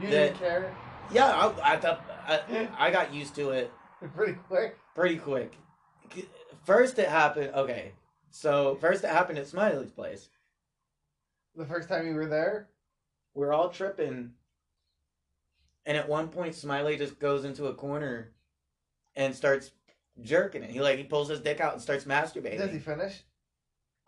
You 0.00 0.08
That- 0.08 0.34
didn't 0.34 0.38
care? 0.38 0.74
Yeah, 1.12 1.26
I, 1.26 1.74
I 1.74 1.98
I, 2.28 2.68
I 2.78 2.90
got 2.90 3.12
used 3.12 3.34
to 3.36 3.50
it 3.50 3.72
Pretty 4.14 4.34
quick. 4.48 4.76
pretty 4.94 5.16
quick. 5.16 5.54
First, 6.64 6.98
it 6.98 7.08
happened. 7.08 7.50
Okay, 7.54 7.92
so 8.30 8.76
first 8.80 9.04
it 9.04 9.10
happened 9.10 9.38
at 9.38 9.46
Smiley's 9.46 9.90
place. 9.90 10.28
The 11.56 11.66
first 11.66 11.88
time 11.88 12.06
you 12.06 12.14
were 12.14 12.26
there? 12.26 12.68
We're 13.34 13.52
all 13.52 13.68
tripping, 13.68 14.32
and 15.86 15.96
at 15.96 16.08
one 16.08 16.28
point, 16.28 16.54
Smiley 16.54 16.96
just 16.96 17.18
goes 17.18 17.44
into 17.44 17.66
a 17.66 17.74
corner 17.74 18.32
and 19.16 19.34
starts 19.34 19.70
jerking 20.22 20.62
it. 20.62 20.70
He 20.70 20.80
like 20.80 20.98
he 20.98 21.04
pulls 21.04 21.28
his 21.28 21.40
dick 21.40 21.60
out 21.60 21.72
and 21.72 21.82
starts 21.82 22.04
masturbating. 22.04 22.58
Does 22.58 22.72
he 22.72 22.78
finish? 22.78 23.22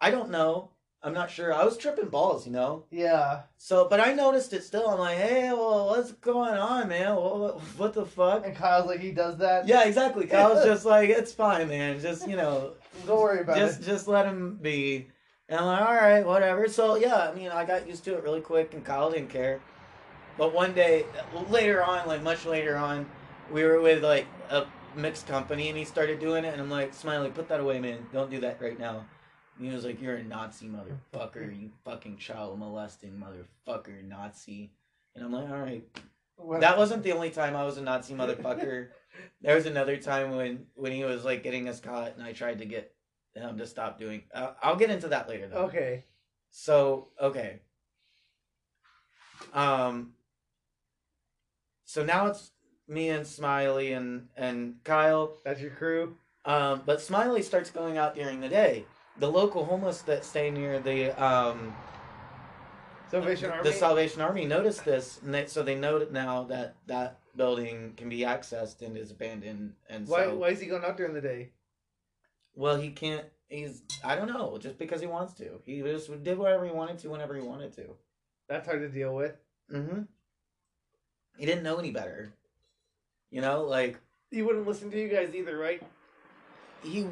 I 0.01 0.11
don't 0.11 0.31
know. 0.31 0.71
I'm 1.05 1.15
not 1.15 1.31
sure. 1.31 1.53
I 1.53 1.65
was 1.65 1.77
tripping 1.77 2.09
balls, 2.09 2.47
you 2.47 2.53
know. 2.53 2.85
Yeah. 2.91 3.43
So, 3.57 3.89
but 3.89 3.99
I 3.99 4.13
noticed 4.13 4.53
it 4.53 4.63
still. 4.63 4.89
I'm 4.89 5.01
like, 5.01 5.19
hey, 5.19 5.53
well, 5.53 5.89
what's 5.89 6.13
going 6.13 6.55
on, 6.55 6.89
man? 6.89 7.17
What, 7.17 7.61
what 7.77 7.93
the 7.93 8.07
fuck? 8.07 8.47
And 8.47 8.55
Kyle's 8.55 8.87
like, 8.87 9.01
he 9.01 9.11
does 9.11 9.37
that? 9.39 9.67
Yeah, 9.67 9.85
exactly. 9.85 10.27
Kyle's 10.27 10.65
just 10.65 10.85
like, 10.85 11.11
it's 11.11 11.33
fine, 11.33 11.69
man. 11.69 12.01
Just 12.01 12.29
you 12.29 12.37
know, 12.37 12.75
Don't 13.07 13.21
worry 13.21 13.41
about 13.41 13.57
just 13.57 13.81
it. 13.81 13.85
just 13.85 14.09
let 14.09 14.27
him 14.27 14.59
be. 14.61 15.09
And 15.49 15.59
I'm 15.61 15.67
like, 15.67 15.81
all 15.81 15.95
right, 15.95 16.25
whatever. 16.27 16.69
So 16.69 16.97
yeah, 16.97 17.29
I 17.31 17.35
mean, 17.35 17.49
I 17.51 17.65
got 17.65 17.87
used 17.87 18.05
to 18.05 18.15
it 18.15 18.23
really 18.23 18.41
quick, 18.41 18.75
and 18.75 18.85
Kyle 18.85 19.11
didn't 19.11 19.29
care. 19.29 19.61
But 20.39 20.55
one 20.55 20.73
day, 20.73 21.05
later 21.51 21.83
on, 21.85 22.07
like 22.07 22.23
much 22.23 22.47
later 22.47 22.77
on, 22.77 23.07
we 23.51 23.65
were 23.65 23.81
with 23.81 24.03
like 24.03 24.27
a 24.51 24.65
mixed 24.97 25.27
company, 25.27 25.69
and 25.69 25.77
he 25.77 25.85
started 25.85 26.21
doing 26.21 26.45
it, 26.45 26.53
and 26.53 26.61
I'm 26.63 26.71
like, 26.71 26.95
Smiley, 26.95 27.31
put 27.31 27.49
that 27.49 27.61
away, 27.61 27.81
man. 27.81 28.07
Don't 28.13 28.31
do 28.31 28.41
that 28.41 28.61
right 28.61 28.79
now. 28.79 29.05
And 29.59 29.67
he 29.69 29.75
was 29.75 29.85
like, 29.85 30.01
"You're 30.01 30.17
a 30.17 30.23
Nazi 30.25 30.67
motherfucker, 30.69 31.61
you 31.61 31.71
fucking 31.85 32.17
child 32.17 32.59
molesting 32.59 33.23
motherfucker, 33.23 34.03
Nazi." 34.09 34.71
And 35.15 35.25
I'm 35.25 35.33
like, 35.33 35.51
"All 35.51 35.59
right." 35.59 35.85
What- 36.37 36.61
That 36.63 36.79
wasn't 36.79 37.03
the 37.03 37.13
only 37.13 37.31
time 37.31 37.55
I 37.55 37.65
was 37.65 37.77
a 37.77 37.83
Nazi 37.83 38.15
motherfucker. 38.15 38.89
There 39.41 39.55
was 39.55 39.67
another 39.67 39.97
time 39.97 40.37
when 40.37 40.67
when 40.75 40.93
he 40.93 41.05
was 41.05 41.25
like 41.25 41.43
getting 41.43 41.69
us 41.69 41.81
caught, 41.81 42.15
and 42.17 42.23
I 42.23 42.33
tried 42.33 42.59
to 42.59 42.65
get 42.65 42.95
him 43.35 43.59
to 43.59 43.67
stop 43.67 43.99
doing. 43.99 44.23
Uh, 44.35 44.53
I'll 44.63 44.77
get 44.77 44.91
into 44.91 45.09
that 45.09 45.29
later, 45.29 45.49
though. 45.49 45.65
Okay. 45.65 46.05
So 46.51 47.09
okay. 47.21 47.61
Um. 49.53 50.13
So 51.85 52.05
now 52.05 52.27
it's 52.27 52.53
me 52.89 53.09
and 53.09 53.27
Smiley 53.27 53.93
and 53.93 54.29
and 54.37 54.77
Kyle. 54.85 55.39
That's 55.45 55.61
your 55.61 55.71
crew? 55.71 56.17
Um, 56.45 56.83
but 56.85 57.01
Smiley 57.01 57.43
starts 57.43 57.71
going 57.71 57.99
out 57.99 58.15
during 58.15 58.41
the 58.41 58.49
day. 58.49 58.85
The 59.19 59.31
local 59.31 59.65
homeless 59.65 60.03
that 60.03 60.25
stay 60.25 60.51
near 60.51 60.81
the 60.81 61.11
um 61.23 61.75
Salvation 63.13 63.53
the 63.63 63.73
Salvation 63.73 64.21
Army 64.23 64.45
noticed 64.47 64.85
this, 64.85 65.21
and 65.23 65.35
they, 65.35 65.47
so 65.47 65.63
they 65.63 65.75
know 65.75 66.07
now 66.11 66.45
that 66.45 66.77
that 66.87 67.19
building 67.37 67.93
can 67.97 68.09
be 68.09 68.21
accessed 68.21 68.83
and 68.83 68.97
is 68.97 69.11
abandoned. 69.11 69.75
And 69.89 70.09
why, 70.09 70.25
so, 70.25 70.37
why 70.37 70.49
is 70.49 70.61
he 70.61 70.67
going 70.67 70.85
out 70.85 70.97
during 70.97 71.15
the 71.15 71.21
day? 71.21 71.51
well, 72.55 72.77
he 72.77 72.91
can't. 72.91 73.27
He's 73.49 73.83
I 74.03 74.17
don't 74.17 74.29
know, 74.29 74.59
just 74.59 74.79
because 74.79 75.01
he 75.01 75.07
wants 75.07 75.35
to. 75.35 75.61
He 75.67 75.83
just 75.83 76.25
did 76.25 76.39
whatever 76.39 76.65
he 76.65 76.73
wanted 76.73 76.99
to 77.01 77.11
whenever 77.11 77.35
he 77.35 77.43
wanted 77.43 77.75
to. 77.75 77.97
That's 78.49 78.67
hard 78.67 78.81
to 78.81 78.89
deal 78.89 79.15
with. 79.15 79.37
Mm-hmm. 79.71 80.03
He 81.37 81.47
didn't 81.47 81.63
know 81.63 81.79
any 81.79 81.91
better. 81.91 82.33
You 83.31 83.41
know, 83.43 83.63
like 83.65 83.99
He 84.31 84.43
wouldn't 84.43 84.67
listen 84.67 84.91
to 84.91 84.99
you 84.99 85.09
guys 85.09 85.35
either, 85.35 85.57
right? 85.57 85.83
he, 86.83 87.07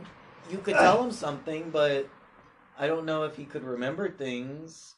you 0.50 0.58
could 0.58 0.74
tell 0.74 1.02
him 1.02 1.12
something, 1.12 1.70
but 1.70 2.08
I 2.78 2.86
don't 2.86 3.04
know 3.04 3.24
if 3.24 3.36
he 3.36 3.44
could 3.44 3.64
remember 3.64 4.10
things. 4.10 4.96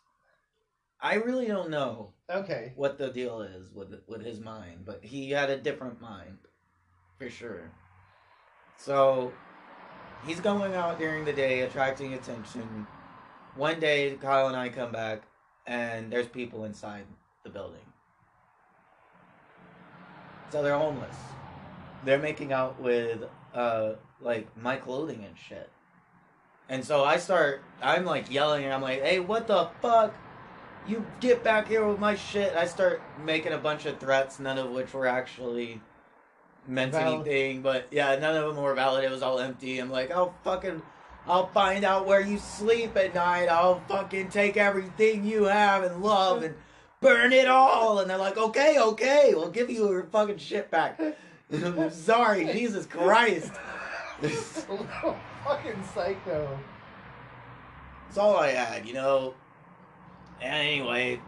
I 1.03 1.15
really 1.15 1.47
don't 1.47 1.69
know 1.71 2.13
Okay. 2.31 2.73
what 2.77 2.97
the 2.97 3.09
deal 3.11 3.43
is 3.43 3.73
with 3.73 4.01
with 4.07 4.25
his 4.25 4.41
mind, 4.41 4.85
but 4.87 5.05
he 5.05 5.31
had 5.33 5.51
a 5.51 5.57
different 5.57 6.01
mind, 6.01 6.39
for 7.19 7.29
sure. 7.29 7.73
So 8.77 9.33
he's 10.25 10.39
going 10.41 10.75
out 10.75 10.99
during 10.99 11.25
the 11.25 11.33
day, 11.33 11.63
attracting 11.63 12.15
attention. 12.15 12.87
One 13.57 13.81
day, 13.81 14.17
Kyle 14.21 14.47
and 14.47 14.57
I 14.57 14.69
come 14.69 14.93
back, 14.93 15.23
and 15.67 16.11
there's 16.11 16.29
people 16.29 16.65
inside 16.65 17.05
the 17.43 17.51
building. 17.51 17.85
So 20.51 20.63
they're 20.63 20.79
homeless. 20.79 21.17
They're 22.05 22.19
making 22.19 22.53
out 22.53 22.81
with 22.81 23.25
uh 23.55 23.95
like 24.21 24.57
my 24.57 24.77
clothing 24.77 25.25
and 25.25 25.37
shit. 25.37 25.69
And 26.69 26.85
so 26.85 27.05
I 27.05 27.17
start 27.17 27.63
I'm 27.83 28.05
like 28.05 28.31
yelling 28.31 28.65
and 28.65 28.73
I'm 28.73 28.83
like, 28.83 29.03
hey, 29.03 29.19
what 29.19 29.49
the 29.49 29.69
fuck? 29.81 30.15
You 30.87 31.07
get 31.21 31.45
back 31.45 31.69
here 31.69 31.87
with 31.87 31.99
my 31.99 32.15
shit. 32.15 32.55
I 32.57 32.67
start 32.67 33.01
making 33.25 33.53
a 33.53 33.59
bunch 33.59 33.87
of 33.87 33.99
threats, 33.99 34.41
none 34.41 34.59
of 34.59 34.71
which 34.71 34.93
were 34.93 35.07
actually 35.07 35.81
meant 36.67 36.93
Valid. 36.93 37.27
anything. 37.27 37.63
But 37.63 37.87
yeah, 37.91 38.17
none 38.17 38.37
of 38.37 38.55
them 38.55 38.63
were 38.63 38.75
valid. 38.75 39.05
It 39.05 39.11
was 39.11 39.23
all 39.23 39.39
empty. 39.39 39.79
I'm 39.79 39.91
like, 39.91 40.11
I'll 40.11 40.35
fucking 40.43 40.83
I'll 41.27 41.47
find 41.49 41.85
out 41.85 42.07
where 42.07 42.21
you 42.21 42.39
sleep 42.39 42.97
at 42.97 43.15
night. 43.15 43.47
I'll 43.47 43.81
fucking 43.89 44.31
take 44.31 44.57
everything 44.57 45.25
you 45.25 45.45
have 45.45 45.85
and 45.85 46.03
love 46.03 46.43
and 46.43 46.55
burn 47.01 47.33
it 47.33 47.47
all. 47.47 48.01
And 48.01 48.11
they're 48.11 48.19
like, 48.19 48.37
okay, 48.37 48.79
okay, 48.79 49.33
we'll 49.35 49.51
give 49.51 49.71
you 49.71 49.89
your 49.89 50.05
fucking 50.05 50.39
shit 50.39 50.71
back. 50.71 51.01
I'm 51.53 51.91
sorry, 51.93 52.45
Jesus 52.53 52.87
Christ. 52.87 53.53
fucking 54.21 55.85
psycho. 55.95 56.59
That's 58.07 58.19
all 58.19 58.37
I 58.37 58.49
had, 58.49 58.87
you 58.87 58.95
know. 58.95 59.35
Anyway. 60.43 61.21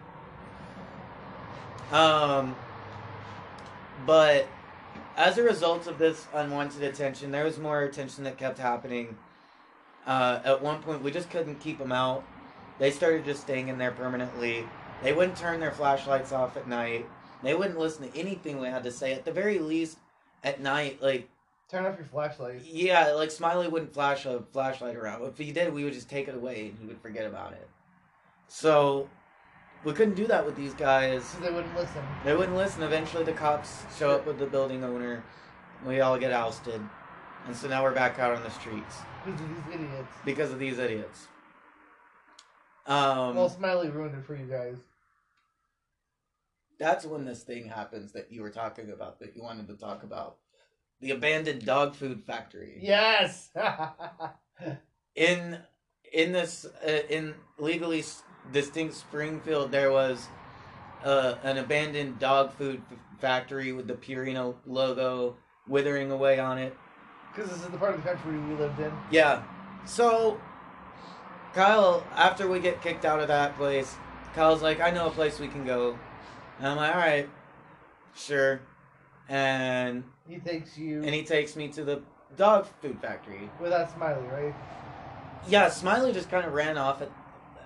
Um 1.92 2.56
but 4.06 4.46
as 5.16 5.38
a 5.38 5.42
result 5.42 5.86
of 5.86 5.98
this 5.98 6.26
unwanted 6.34 6.82
attention, 6.82 7.30
there 7.30 7.44
was 7.44 7.58
more 7.58 7.82
attention 7.82 8.24
that 8.24 8.36
kept 8.36 8.58
happening. 8.58 9.16
Uh, 10.06 10.40
at 10.44 10.60
one 10.60 10.82
point, 10.82 11.02
we 11.02 11.10
just 11.10 11.30
couldn't 11.30 11.60
keep 11.60 11.78
them 11.78 11.92
out. 11.92 12.24
They 12.78 12.90
started 12.90 13.24
just 13.24 13.40
staying 13.40 13.68
in 13.68 13.78
there 13.78 13.92
permanently. 13.92 14.66
They 15.02 15.12
wouldn't 15.12 15.38
turn 15.38 15.60
their 15.60 15.70
flashlights 15.70 16.32
off 16.32 16.56
at 16.56 16.68
night. 16.68 17.06
They 17.42 17.54
wouldn't 17.54 17.78
listen 17.78 18.10
to 18.10 18.18
anything 18.18 18.58
we 18.58 18.68
had 18.68 18.84
to 18.84 18.90
say. 18.90 19.12
At 19.12 19.24
the 19.24 19.32
very 19.32 19.58
least, 19.58 19.98
at 20.42 20.60
night, 20.60 21.00
like 21.00 21.28
Turn 21.68 21.86
off 21.86 21.96
your 21.96 22.06
flashlight. 22.06 22.62
yeah, 22.64 23.12
like 23.12 23.30
Smiley 23.30 23.68
wouldn't 23.68 23.94
flash 23.94 24.26
a 24.26 24.42
flashlight 24.52 24.96
around. 24.96 25.24
If 25.24 25.38
he 25.38 25.50
did, 25.50 25.72
we 25.72 25.84
would 25.84 25.94
just 25.94 26.10
take 26.10 26.28
it 26.28 26.34
away 26.34 26.68
and 26.68 26.78
he 26.78 26.86
would 26.86 27.00
forget 27.00 27.26
about 27.26 27.52
it. 27.52 27.68
So 28.48 29.08
we 29.84 29.92
couldn't 29.92 30.14
do 30.14 30.26
that 30.28 30.44
with 30.46 30.56
these 30.56 30.74
guys. 30.74 31.34
They 31.42 31.50
wouldn't 31.50 31.74
listen. 31.76 32.02
They 32.24 32.34
wouldn't 32.34 32.56
listen. 32.56 32.82
Eventually, 32.82 33.24
the 33.24 33.32
cops 33.32 33.84
show 33.98 34.10
up 34.10 34.26
with 34.26 34.38
the 34.38 34.46
building 34.46 34.84
owner. 34.84 35.22
We 35.84 36.00
all 36.00 36.18
get 36.18 36.32
ousted, 36.32 36.80
and 37.46 37.54
so 37.56 37.68
now 37.68 37.82
we're 37.82 37.92
back 37.94 38.18
out 38.18 38.34
on 38.34 38.42
the 38.42 38.50
streets 38.50 38.96
Because 39.24 39.40
of 39.40 39.48
these 39.48 39.74
idiots. 39.74 40.12
because 40.24 40.50
of 40.52 40.58
these 40.58 40.78
idiots. 40.78 41.28
Um, 42.86 43.34
well, 43.36 43.48
Smiley 43.50 43.88
ruined 43.90 44.14
it 44.14 44.24
for 44.24 44.34
you 44.34 44.46
guys. 44.46 44.76
that's 46.78 47.04
when 47.04 47.24
this 47.24 47.42
thing 47.42 47.68
happens 47.68 48.12
that 48.12 48.30
you 48.32 48.42
were 48.42 48.50
talking 48.50 48.90
about 48.90 49.18
that 49.20 49.36
you 49.36 49.42
wanted 49.42 49.66
to 49.68 49.74
talk 49.74 50.02
about. 50.04 50.36
The 51.00 51.10
abandoned 51.10 51.64
dog 51.66 51.94
food 51.94 52.22
factory. 52.24 52.78
Yes! 52.80 53.50
in 55.14 55.58
in 56.12 56.32
this 56.32 56.64
uh, 56.86 56.90
in 57.10 57.34
legally 57.58 58.02
distinct 58.52 58.94
Springfield, 58.94 59.70
there 59.70 59.90
was 59.90 60.28
uh, 61.04 61.34
an 61.42 61.58
abandoned 61.58 62.18
dog 62.18 62.52
food 62.52 62.82
factory 63.20 63.72
with 63.72 63.86
the 63.86 63.94
Purina 63.94 64.54
logo 64.66 65.36
withering 65.68 66.10
away 66.10 66.38
on 66.38 66.58
it. 66.58 66.76
Because 67.34 67.50
this 67.50 67.60
is 67.60 67.68
the 67.68 67.78
part 67.78 67.94
of 67.94 68.02
the 68.02 68.08
country 68.08 68.38
we 68.38 68.54
lived 68.54 68.78
in. 68.80 68.92
Yeah. 69.10 69.42
So, 69.86 70.40
Kyle, 71.52 72.04
after 72.14 72.48
we 72.48 72.60
get 72.60 72.82
kicked 72.82 73.04
out 73.04 73.20
of 73.20 73.28
that 73.28 73.56
place, 73.56 73.94
Kyle's 74.34 74.62
like, 74.62 74.80
I 74.80 74.90
know 74.90 75.08
a 75.08 75.10
place 75.10 75.38
we 75.38 75.48
can 75.48 75.64
go. 75.64 75.98
And 76.58 76.68
I'm 76.68 76.76
like, 76.76 76.94
all 76.94 77.00
right, 77.00 77.28
sure. 78.14 78.60
And 79.28 80.04
He 80.28 80.38
takes 80.38 80.76
you 80.76 81.02
and 81.02 81.14
he 81.14 81.22
takes 81.22 81.56
me 81.56 81.68
to 81.68 81.84
the 81.84 82.02
dog 82.36 82.66
food 82.82 82.98
factory. 83.00 83.48
without 83.60 83.90
Smiley, 83.94 84.26
right? 84.28 84.54
Yeah, 85.48 85.68
Smiley 85.68 86.12
just 86.12 86.30
kind 86.30 86.46
of 86.46 86.52
ran 86.52 86.78
off 86.78 87.02
at, 87.02 87.10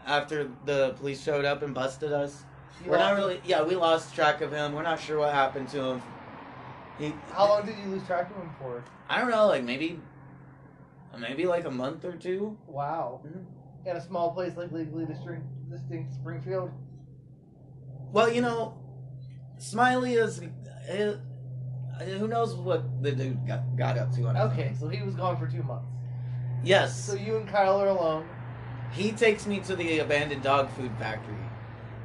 after 0.08 0.50
the 0.64 0.94
police 0.98 1.22
showed 1.22 1.44
up 1.44 1.62
and 1.62 1.74
busted 1.74 2.12
us. 2.12 2.44
You 2.84 2.90
We're 2.90 2.98
not 2.98 3.10
lost 3.10 3.12
him? 3.12 3.18
really. 3.28 3.40
Yeah, 3.44 3.62
we 3.62 3.76
lost 3.76 4.14
track 4.14 4.40
of 4.40 4.52
him. 4.52 4.72
We're 4.72 4.82
not 4.82 5.00
sure 5.00 5.18
what 5.18 5.32
happened 5.34 5.68
to 5.70 5.82
him. 5.82 6.02
He. 6.98 7.12
How 7.32 7.48
long 7.48 7.66
did 7.66 7.76
you 7.78 7.90
lose 7.90 8.04
track 8.06 8.30
of 8.30 8.36
him 8.36 8.50
for? 8.60 8.82
I 9.08 9.20
don't 9.20 9.30
know. 9.30 9.46
Like 9.46 9.64
maybe. 9.64 10.00
Maybe 11.18 11.46
like 11.46 11.64
a 11.64 11.70
month 11.70 12.04
or 12.04 12.12
two. 12.12 12.56
Wow. 12.66 13.20
Mhm. 13.26 13.44
In 13.86 13.96
a 13.96 14.00
small 14.00 14.32
place 14.32 14.56
like 14.56 14.70
legally 14.70 15.04
distinct, 15.06 16.14
Springfield. 16.14 16.70
Well, 18.12 18.30
you 18.32 18.40
know, 18.40 18.78
Smiley 19.58 20.14
is. 20.14 20.40
eh, 20.88 21.14
who 22.18 22.28
knows 22.28 22.54
what 22.54 23.02
the 23.02 23.10
dude 23.12 23.46
got, 23.46 23.76
got 23.76 23.98
up 23.98 24.12
to 24.12 24.28
Okay, 24.28 24.72
so 24.78 24.88
he 24.88 25.02
was 25.02 25.14
gone 25.14 25.36
for 25.36 25.48
two 25.48 25.62
months. 25.64 25.88
Yes. 26.62 26.96
So 27.04 27.14
you 27.14 27.36
and 27.36 27.48
Kyle 27.48 27.80
are 27.80 27.88
alone. 27.88 28.28
He 28.92 29.12
takes 29.12 29.46
me 29.46 29.60
to 29.60 29.76
the 29.76 30.00
abandoned 30.00 30.42
dog 30.42 30.70
food 30.70 30.90
factory. 30.98 31.34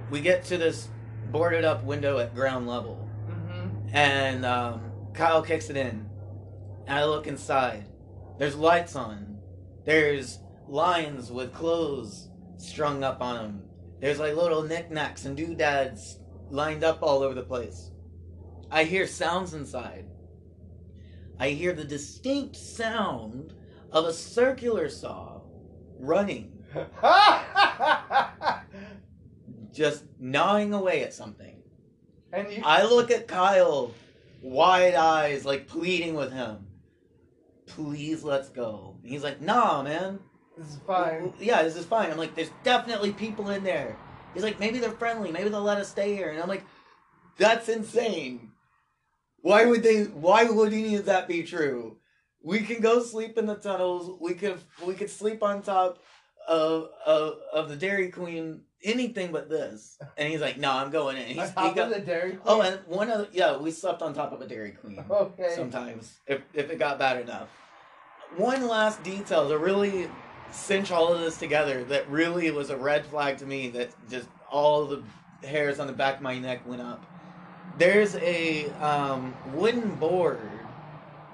We 0.09 0.21
get 0.21 0.43
to 0.45 0.57
this 0.57 0.89
boarded 1.31 1.65
up 1.65 1.83
window 1.83 2.19
at 2.19 2.35
ground 2.35 2.67
level, 2.67 3.09
Mm-hmm. 3.29 3.95
and 3.95 4.45
um, 4.45 4.91
Kyle 5.13 5.41
kicks 5.41 5.69
it 5.69 5.77
in. 5.77 6.09
And 6.87 6.99
I 6.99 7.05
look 7.05 7.27
inside. 7.27 7.85
There's 8.37 8.55
lights 8.55 8.95
on. 8.95 9.37
There's 9.85 10.39
lines 10.67 11.31
with 11.31 11.53
clothes 11.53 12.29
strung 12.57 13.03
up 13.03 13.21
on 13.21 13.35
them. 13.35 13.63
There's 14.01 14.19
like 14.19 14.35
little 14.35 14.63
knickknacks 14.63 15.25
and 15.25 15.37
doodads 15.37 16.19
lined 16.49 16.83
up 16.83 17.01
all 17.01 17.23
over 17.23 17.33
the 17.33 17.43
place. 17.43 17.91
I 18.69 18.83
hear 18.83 19.07
sounds 19.07 19.53
inside. 19.53 20.05
I 21.39 21.49
hear 21.49 21.73
the 21.73 21.83
distinct 21.85 22.55
sound 22.55 23.53
of 23.91 24.05
a 24.05 24.13
circular 24.13 24.89
saw 24.89 25.41
running 25.99 26.62
just 29.73 30.05
gnawing 30.19 30.73
away 30.73 31.03
at 31.03 31.13
something. 31.13 31.61
and 32.31 32.51
you. 32.51 32.61
I 32.65 32.83
look 32.83 33.11
at 33.11 33.27
Kyle, 33.27 33.91
wide 34.41 34.95
eyes, 34.95 35.45
like 35.45 35.67
pleading 35.67 36.15
with 36.15 36.31
him. 36.31 36.67
Please, 37.67 38.23
let's 38.23 38.49
go. 38.49 38.97
And 39.01 39.11
he's 39.11 39.23
like, 39.23 39.41
nah, 39.41 39.81
man. 39.81 40.19
this 40.57 40.67
is 40.67 40.79
fine. 40.85 41.33
Yeah, 41.39 41.63
this 41.63 41.75
is 41.75 41.85
fine. 41.85 42.11
I'm 42.11 42.17
like, 42.17 42.35
there's 42.35 42.51
definitely 42.63 43.13
people 43.13 43.49
in 43.49 43.63
there. 43.63 43.97
He's 44.33 44.43
like, 44.43 44.59
maybe 44.59 44.79
they're 44.79 44.91
friendly. 44.91 45.31
Maybe 45.31 45.49
they'll 45.49 45.61
let 45.61 45.77
us 45.77 45.89
stay 45.89 46.15
here. 46.15 46.29
And 46.29 46.41
I'm 46.41 46.49
like, 46.49 46.65
that's 47.37 47.69
insane. 47.69 48.51
Why 49.41 49.65
would 49.65 49.83
they? 49.83 50.03
Why 50.03 50.45
would 50.45 50.71
any 50.71 50.95
of 50.95 51.05
that 51.05 51.27
be 51.27 51.43
true? 51.43 51.97
We 52.41 52.61
can 52.61 52.81
go 52.81 53.01
sleep 53.01 53.37
in 53.37 53.45
the 53.45 53.55
tunnels. 53.55 54.17
We 54.21 54.33
could 54.33 54.59
we 54.85 54.93
could 54.93 55.09
sleep 55.09 55.43
on 55.43 55.61
top 55.61 55.99
of 56.47 56.89
of, 57.05 57.37
of 57.53 57.69
the 57.69 57.75
Dairy 57.75 58.09
Queen. 58.09 58.61
Anything 58.85 59.31
but 59.31 59.49
this. 59.49 59.97
And 60.17 60.27
he's 60.29 60.41
like, 60.41 60.57
no, 60.57 60.69
I'm 60.69 60.91
going 60.91 61.15
in. 61.15 61.25
He's, 61.27 61.37
On 61.37 61.45
he 61.47 61.53
top 61.53 61.75
got- 61.75 61.87
of 61.87 61.93
the 61.93 61.99
Dairy 62.01 62.31
Queen. 62.31 62.41
Oh, 62.45 62.59
and 62.61 62.81
one 62.85 63.09
of 63.09 63.19
the, 63.19 63.29
yeah, 63.31 63.55
we 63.55 63.71
slept 63.71 64.01
on 64.01 64.13
top 64.13 64.33
of 64.33 64.41
a 64.41 64.45
Dairy 64.45 64.71
Queen 64.71 65.01
okay. 65.09 65.53
sometimes 65.55 66.19
if 66.27 66.41
if 66.53 66.69
it 66.69 66.79
got 66.79 66.99
bad 66.99 67.21
enough. 67.21 67.47
One 68.35 68.67
last 68.67 69.01
detail 69.03 69.47
to 69.47 69.57
really 69.57 70.09
cinch 70.51 70.91
all 70.91 71.13
of 71.13 71.21
this 71.21 71.37
together 71.37 71.83
that 71.85 72.09
really 72.09 72.51
was 72.51 72.71
a 72.71 72.77
red 72.77 73.05
flag 73.05 73.37
to 73.37 73.45
me 73.45 73.69
that 73.69 73.89
just 74.09 74.27
all 74.51 74.85
the 74.85 75.03
hairs 75.47 75.79
on 75.79 75.87
the 75.87 75.93
back 75.93 76.17
of 76.17 76.21
my 76.21 76.37
neck 76.37 76.67
went 76.67 76.81
up. 76.81 77.05
There's 77.77 78.15
a 78.17 78.69
um, 78.81 79.33
wooden 79.53 79.95
board, 79.95 80.39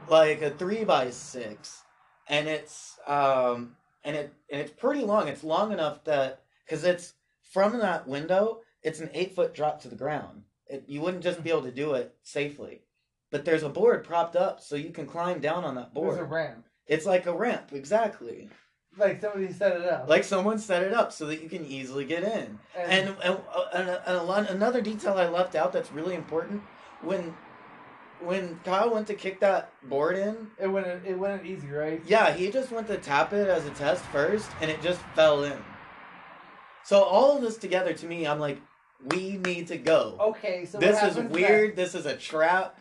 like 0.08 0.42
a 0.42 0.52
three 0.52 0.84
by 0.84 1.10
six, 1.10 1.84
and 2.28 2.48
it's 2.48 2.98
um, 3.08 3.76
and 4.04 4.16
it 4.16 4.34
and 4.52 4.62
it's 4.62 4.72
pretty 4.72 5.02
long. 5.02 5.28
It's 5.28 5.44
long 5.44 5.72
enough 5.72 6.04
that 6.06 6.42
because 6.66 6.84
it's 6.84 7.14
from 7.42 7.78
that 7.80 8.08
window, 8.08 8.62
it's 8.84 9.00
an 9.00 9.10
eight 9.14 9.36
foot 9.36 9.54
drop 9.54 9.82
to 9.82 9.88
the 9.88 9.96
ground. 9.96 10.44
It, 10.68 10.84
you 10.88 11.02
wouldn't 11.02 11.24
just 11.24 11.44
be 11.44 11.50
able 11.50 11.64
to 11.64 11.72
do 11.72 11.94
it 11.94 12.16
safely. 12.22 12.82
But 13.32 13.46
there's 13.46 13.64
a 13.64 13.70
board 13.70 14.04
propped 14.04 14.36
up 14.36 14.60
so 14.60 14.76
you 14.76 14.92
can 14.92 15.06
climb 15.06 15.40
down 15.40 15.64
on 15.64 15.76
that 15.76 15.94
board. 15.94 16.18
There's 16.18 16.22
a 16.22 16.26
ramp. 16.26 16.66
It's 16.88 17.06
like 17.06 17.28
a 17.28 17.34
ramp, 17.34 17.72
exactly. 17.72 18.50
Like 18.98 19.22
somebody 19.22 19.54
set 19.54 19.78
it 19.78 19.88
up. 19.88 20.10
Like 20.10 20.24
someone 20.24 20.58
set 20.58 20.84
it 20.84 20.94
up 20.94 21.12
so 21.12 21.28
that 21.28 21.42
you 21.42 21.50
can 21.50 21.66
easily 21.66 22.06
get 22.06 22.24
in. 22.24 22.60
And 22.76 23.16
and, 23.24 23.40
uh, 23.54 23.66
and, 23.74 23.90
and 23.90 24.18
a 24.18 24.24
lot, 24.24 24.50
another 24.50 24.82
detail 24.82 25.14
I 25.14 25.28
left 25.28 25.56
out 25.56 25.72
that's 25.72 25.92
really 25.92 26.16
important 26.16 26.64
when 27.02 27.36
when 28.22 28.60
Kyle 28.64 28.94
went 28.94 29.08
to 29.08 29.14
kick 29.14 29.40
that 29.40 29.72
board 29.88 30.18
in, 30.18 30.48
it 30.60 30.68
went 30.68 30.88
it 31.06 31.18
went 31.18 31.46
easy, 31.46 31.70
right? 31.70 32.02
yeah, 32.06 32.34
he 32.34 32.52
just 32.52 32.72
went 32.72 32.88
to 32.88 32.98
tap 32.98 33.34
it 33.34 33.48
as 33.48 33.66
a 33.66 33.72
test 33.72 34.04
first, 34.06 34.50
and 34.62 34.70
it 34.70 34.82
just 34.82 35.02
fell 35.16 35.44
in. 35.44 35.58
So 36.84 37.04
all 37.04 37.36
of 37.36 37.42
this 37.42 37.58
together, 37.58 37.94
to 37.94 38.06
me, 38.08 38.26
I'm 38.26 38.40
like, 38.40 38.60
we 39.06 39.38
need 39.38 39.68
to 39.68 39.78
go. 39.78 40.18
Okay, 40.20 40.66
so 40.66 40.80
this 40.80 41.02
is 41.04 41.18
weird. 41.18 41.76
This 41.76 41.96
is 41.96 42.06
a 42.06 42.16
trap. 42.16 42.80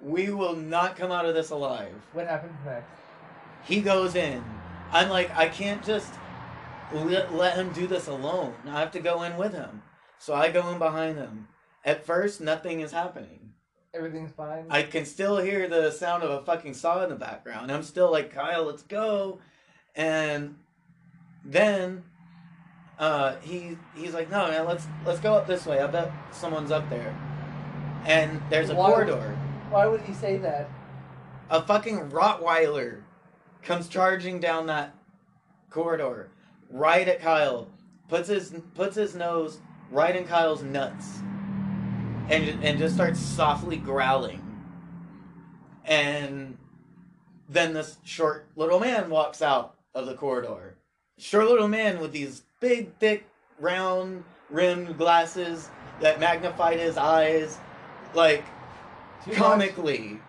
We 0.00 0.30
will 0.30 0.56
not 0.56 0.96
come 0.96 1.12
out 1.12 1.26
of 1.26 1.34
this 1.34 1.50
alive. 1.50 1.94
What 2.12 2.26
happens 2.26 2.54
next? 2.64 2.86
He 3.64 3.80
goes 3.80 4.14
in. 4.14 4.42
I'm 4.92 5.08
like, 5.08 5.36
I 5.36 5.48
can't 5.48 5.84
just 5.84 6.12
let, 6.92 7.34
let 7.34 7.56
him 7.56 7.72
do 7.72 7.86
this 7.86 8.06
alone. 8.06 8.54
I 8.66 8.80
have 8.80 8.92
to 8.92 9.00
go 9.00 9.22
in 9.22 9.36
with 9.36 9.52
him. 9.52 9.82
So 10.18 10.34
I 10.34 10.50
go 10.50 10.68
in 10.70 10.78
behind 10.78 11.16
him. 11.16 11.48
At 11.84 12.04
first, 12.04 12.40
nothing 12.40 12.80
is 12.80 12.92
happening. 12.92 13.49
Everything's 13.92 14.30
fine. 14.32 14.66
I 14.70 14.82
can 14.84 15.04
still 15.04 15.38
hear 15.38 15.68
the 15.68 15.90
sound 15.90 16.22
of 16.22 16.30
a 16.30 16.44
fucking 16.44 16.74
saw 16.74 17.02
in 17.02 17.10
the 17.10 17.16
background. 17.16 17.72
I'm 17.72 17.82
still 17.82 18.10
like, 18.10 18.32
Kyle, 18.32 18.64
let's 18.64 18.82
go. 18.82 19.40
And 19.96 20.56
then 21.44 22.04
uh, 22.98 23.36
he 23.40 23.76
he's 23.96 24.14
like, 24.14 24.30
no, 24.30 24.48
man, 24.48 24.64
let's 24.66 24.86
let's 25.04 25.18
go 25.18 25.34
up 25.34 25.46
this 25.48 25.66
way. 25.66 25.80
I 25.80 25.86
bet 25.88 26.12
someone's 26.30 26.70
up 26.70 26.88
there. 26.88 27.16
And 28.06 28.40
there's 28.48 28.70
a 28.70 28.74
Why- 28.74 28.90
corridor. 28.90 29.36
Why 29.70 29.86
would 29.86 30.02
he 30.02 30.12
say 30.14 30.36
that? 30.38 30.68
A 31.50 31.62
fucking 31.62 32.10
Rottweiler 32.10 33.02
comes 33.62 33.88
charging 33.88 34.38
down 34.40 34.66
that 34.66 34.94
corridor, 35.68 36.30
right 36.70 37.06
at 37.08 37.20
Kyle. 37.20 37.68
Puts 38.08 38.28
his 38.28 38.54
puts 38.74 38.96
his 38.96 39.14
nose 39.16 39.60
right 39.90 40.14
in 40.14 40.26
Kyle's 40.26 40.62
nuts, 40.62 41.20
and 42.30 42.64
and 42.64 42.78
just 42.78 42.94
starts 42.94 43.20
softly 43.20 43.76
growling. 43.76 44.46
And 45.84 46.56
then 47.48 47.74
this 47.74 47.98
short 48.04 48.48
little 48.56 48.78
man 48.78 49.10
walks 49.10 49.42
out 49.42 49.74
of 49.94 50.06
the 50.06 50.14
corridor. 50.14 50.76
Short 51.18 51.48
little 51.48 51.68
man 51.68 52.00
with 52.00 52.12
these 52.12 52.42
big, 52.60 52.96
thick, 52.98 53.26
round 53.58 54.24
rimmed 54.48 54.96
glasses 54.96 55.68
that 56.00 56.20
magnified 56.20 56.78
his 56.78 56.96
eyes, 56.96 57.58
like 58.14 58.44
Too 59.24 59.32
much? 59.32 59.38
comically. 59.38 60.20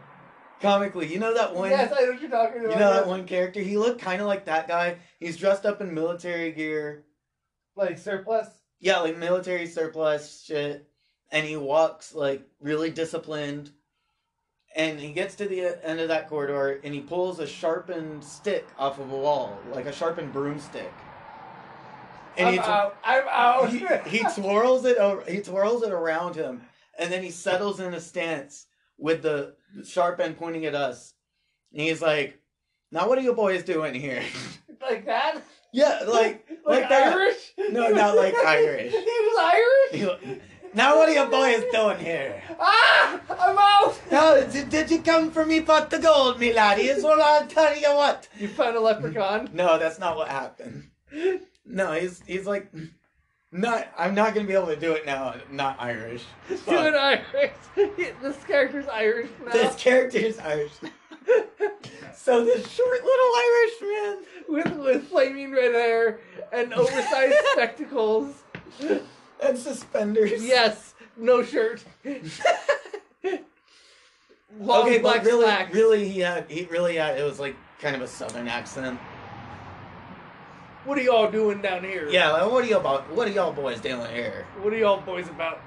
Comically, 0.59 1.11
you 1.11 1.19
know 1.19 1.33
that 1.33 1.55
one. 1.55 1.69
Yes, 1.71 1.91
I 1.95 2.01
know 2.01 2.11
what 2.11 2.21
you're 2.21 2.29
talking 2.29 2.65
about. 2.65 2.73
You 2.73 2.79
know 2.79 2.93
that 2.93 3.07
one 3.07 3.25
character? 3.25 3.61
He 3.61 3.77
looked 3.77 4.01
kind 4.01 4.21
of 4.21 4.27
like 4.27 4.45
that 4.45 4.67
guy. 4.67 4.97
He's 5.19 5.37
dressed 5.37 5.65
up 5.65 5.81
in 5.81 5.93
military 5.93 6.51
gear. 6.51 7.05
Like 7.75 7.97
surplus. 7.97 8.47
Yeah, 8.79 8.99
like 8.99 9.17
military 9.17 9.65
surplus 9.65 10.43
shit. 10.43 10.87
And 11.31 11.45
he 11.45 11.57
walks 11.57 12.13
like 12.13 12.43
really 12.59 12.89
disciplined. 12.89 13.71
And 14.75 14.99
he 14.99 15.11
gets 15.11 15.35
to 15.35 15.47
the 15.47 15.65
uh, 15.65 15.73
end 15.83 15.99
of 15.99 16.07
that 16.07 16.29
corridor 16.29 16.79
and 16.83 16.93
he 16.93 17.01
pulls 17.01 17.39
a 17.39 17.47
sharpened 17.47 18.23
stick 18.23 18.67
off 18.77 18.99
of 18.99 19.11
a 19.11 19.17
wall, 19.17 19.59
like 19.73 19.85
a 19.85 19.91
sharpened 19.93 20.31
broomstick. 20.31 20.91
And 22.37 22.47
I'm 22.47 22.53
he, 22.53 22.59
out. 22.59 22.97
I'm 23.03 23.23
out. 23.29 23.69
he, 23.69 23.85
he 24.17 24.23
twirls 24.35 24.85
it 24.85 24.97
over, 24.97 25.29
he 25.29 25.41
twirls 25.41 25.83
it 25.83 25.91
around 25.91 26.35
him, 26.35 26.61
and 26.97 27.11
then 27.11 27.21
he 27.23 27.29
settles 27.29 27.79
in 27.81 27.93
a 27.93 27.99
stance 27.99 28.67
with 28.97 29.21
the 29.23 29.55
sharp 29.85 30.19
end 30.21 30.37
pointing 30.37 30.65
at 30.65 30.73
us. 30.75 31.13
And 31.73 31.81
he's 31.81 32.01
like, 32.01 32.39
"Now 32.91 33.09
what 33.09 33.17
are 33.17 33.21
you 33.21 33.33
boys 33.33 33.63
doing 33.63 33.93
here?" 33.93 34.23
like 34.81 35.05
that. 35.07 35.41
yeah, 35.73 36.03
like 36.07 36.47
like, 36.65 36.81
like 36.81 36.89
that. 36.89 37.13
Irish. 37.13 37.51
No, 37.69 37.89
not 37.89 38.15
like 38.15 38.33
Irish. 38.45 38.91
he 38.93 38.97
was 38.97 39.53
Irish. 39.93 40.19
he- 40.23 40.41
now 40.73 40.97
what 40.97 41.09
are 41.09 41.13
your 41.13 41.27
boys 41.27 41.63
doing 41.71 41.99
here? 41.99 42.41
Ah! 42.59 43.19
I'm 43.29 43.57
out. 43.57 43.99
Now 44.11 44.41
did, 44.41 44.69
did 44.69 44.91
you 44.91 45.01
come 45.01 45.31
for 45.31 45.45
me 45.45 45.61
pot 45.61 45.89
the 45.89 45.99
gold, 45.99 46.39
me 46.39 46.53
laddies? 46.53 47.03
Well, 47.03 47.21
I'll 47.21 47.47
tell 47.47 47.75
you 47.77 47.93
what. 47.93 48.27
You 48.37 48.47
found 48.47 48.75
a 48.75 48.79
leprechaun. 48.79 49.49
No, 49.53 49.77
that's 49.77 49.99
not 49.99 50.15
what 50.17 50.27
happened. 50.27 50.89
No, 51.65 51.93
he's 51.93 52.21
he's 52.25 52.45
like, 52.45 52.71
not. 53.51 53.87
I'm 53.97 54.15
not 54.15 54.33
gonna 54.33 54.47
be 54.47 54.53
able 54.53 54.67
to 54.67 54.75
do 54.75 54.93
it 54.93 55.05
now. 55.05 55.35
Not 55.49 55.77
Irish. 55.79 56.23
Do 56.47 56.77
an 56.77 56.95
Irish. 56.95 57.51
this 57.75 58.43
character's 58.45 58.87
Irish 58.87 59.29
now. 59.45 59.51
This 59.51 59.75
character 59.75 60.17
is 60.17 60.39
Irish. 60.39 60.73
so 62.15 62.43
this 62.43 62.67
short 62.69 63.03
little 63.03 63.31
Irish 63.37 63.81
man. 63.81 64.17
with 64.47 64.77
with 64.77 65.07
flaming 65.07 65.51
red 65.51 65.73
hair 65.73 66.19
and 66.51 66.73
oversized 66.73 67.35
spectacles. 67.53 68.43
And 69.41 69.57
suspenders. 69.57 70.43
Yes, 70.43 70.93
no 71.17 71.43
shirt. 71.43 71.83
Long 74.59 74.83
okay, 74.83 74.99
black 74.99 75.23
but 75.23 75.25
really, 75.25 75.43
slacks. 75.45 75.73
really, 75.73 76.09
he 76.09 76.19
had 76.19 76.49
he 76.49 76.65
really 76.65 76.97
had 76.97 77.17
it 77.17 77.23
was 77.23 77.39
like 77.39 77.55
kind 77.79 77.95
of 77.95 78.01
a 78.01 78.07
southern 78.07 78.47
accent. 78.47 78.99
What 80.83 80.97
are 80.97 81.01
y'all 81.01 81.31
doing 81.31 81.61
down 81.61 81.83
here? 81.83 82.09
Yeah, 82.09 82.31
like, 82.31 82.51
what 82.51 82.63
are 82.63 82.67
y'all 82.67 82.79
about? 82.79 83.09
What 83.11 83.27
are 83.27 83.31
y'all 83.31 83.53
boys 83.53 83.79
doing 83.79 84.11
here? 84.13 84.45
What 84.61 84.73
are 84.73 84.77
y'all 84.77 84.99
boys 84.99 85.27
about? 85.29 85.61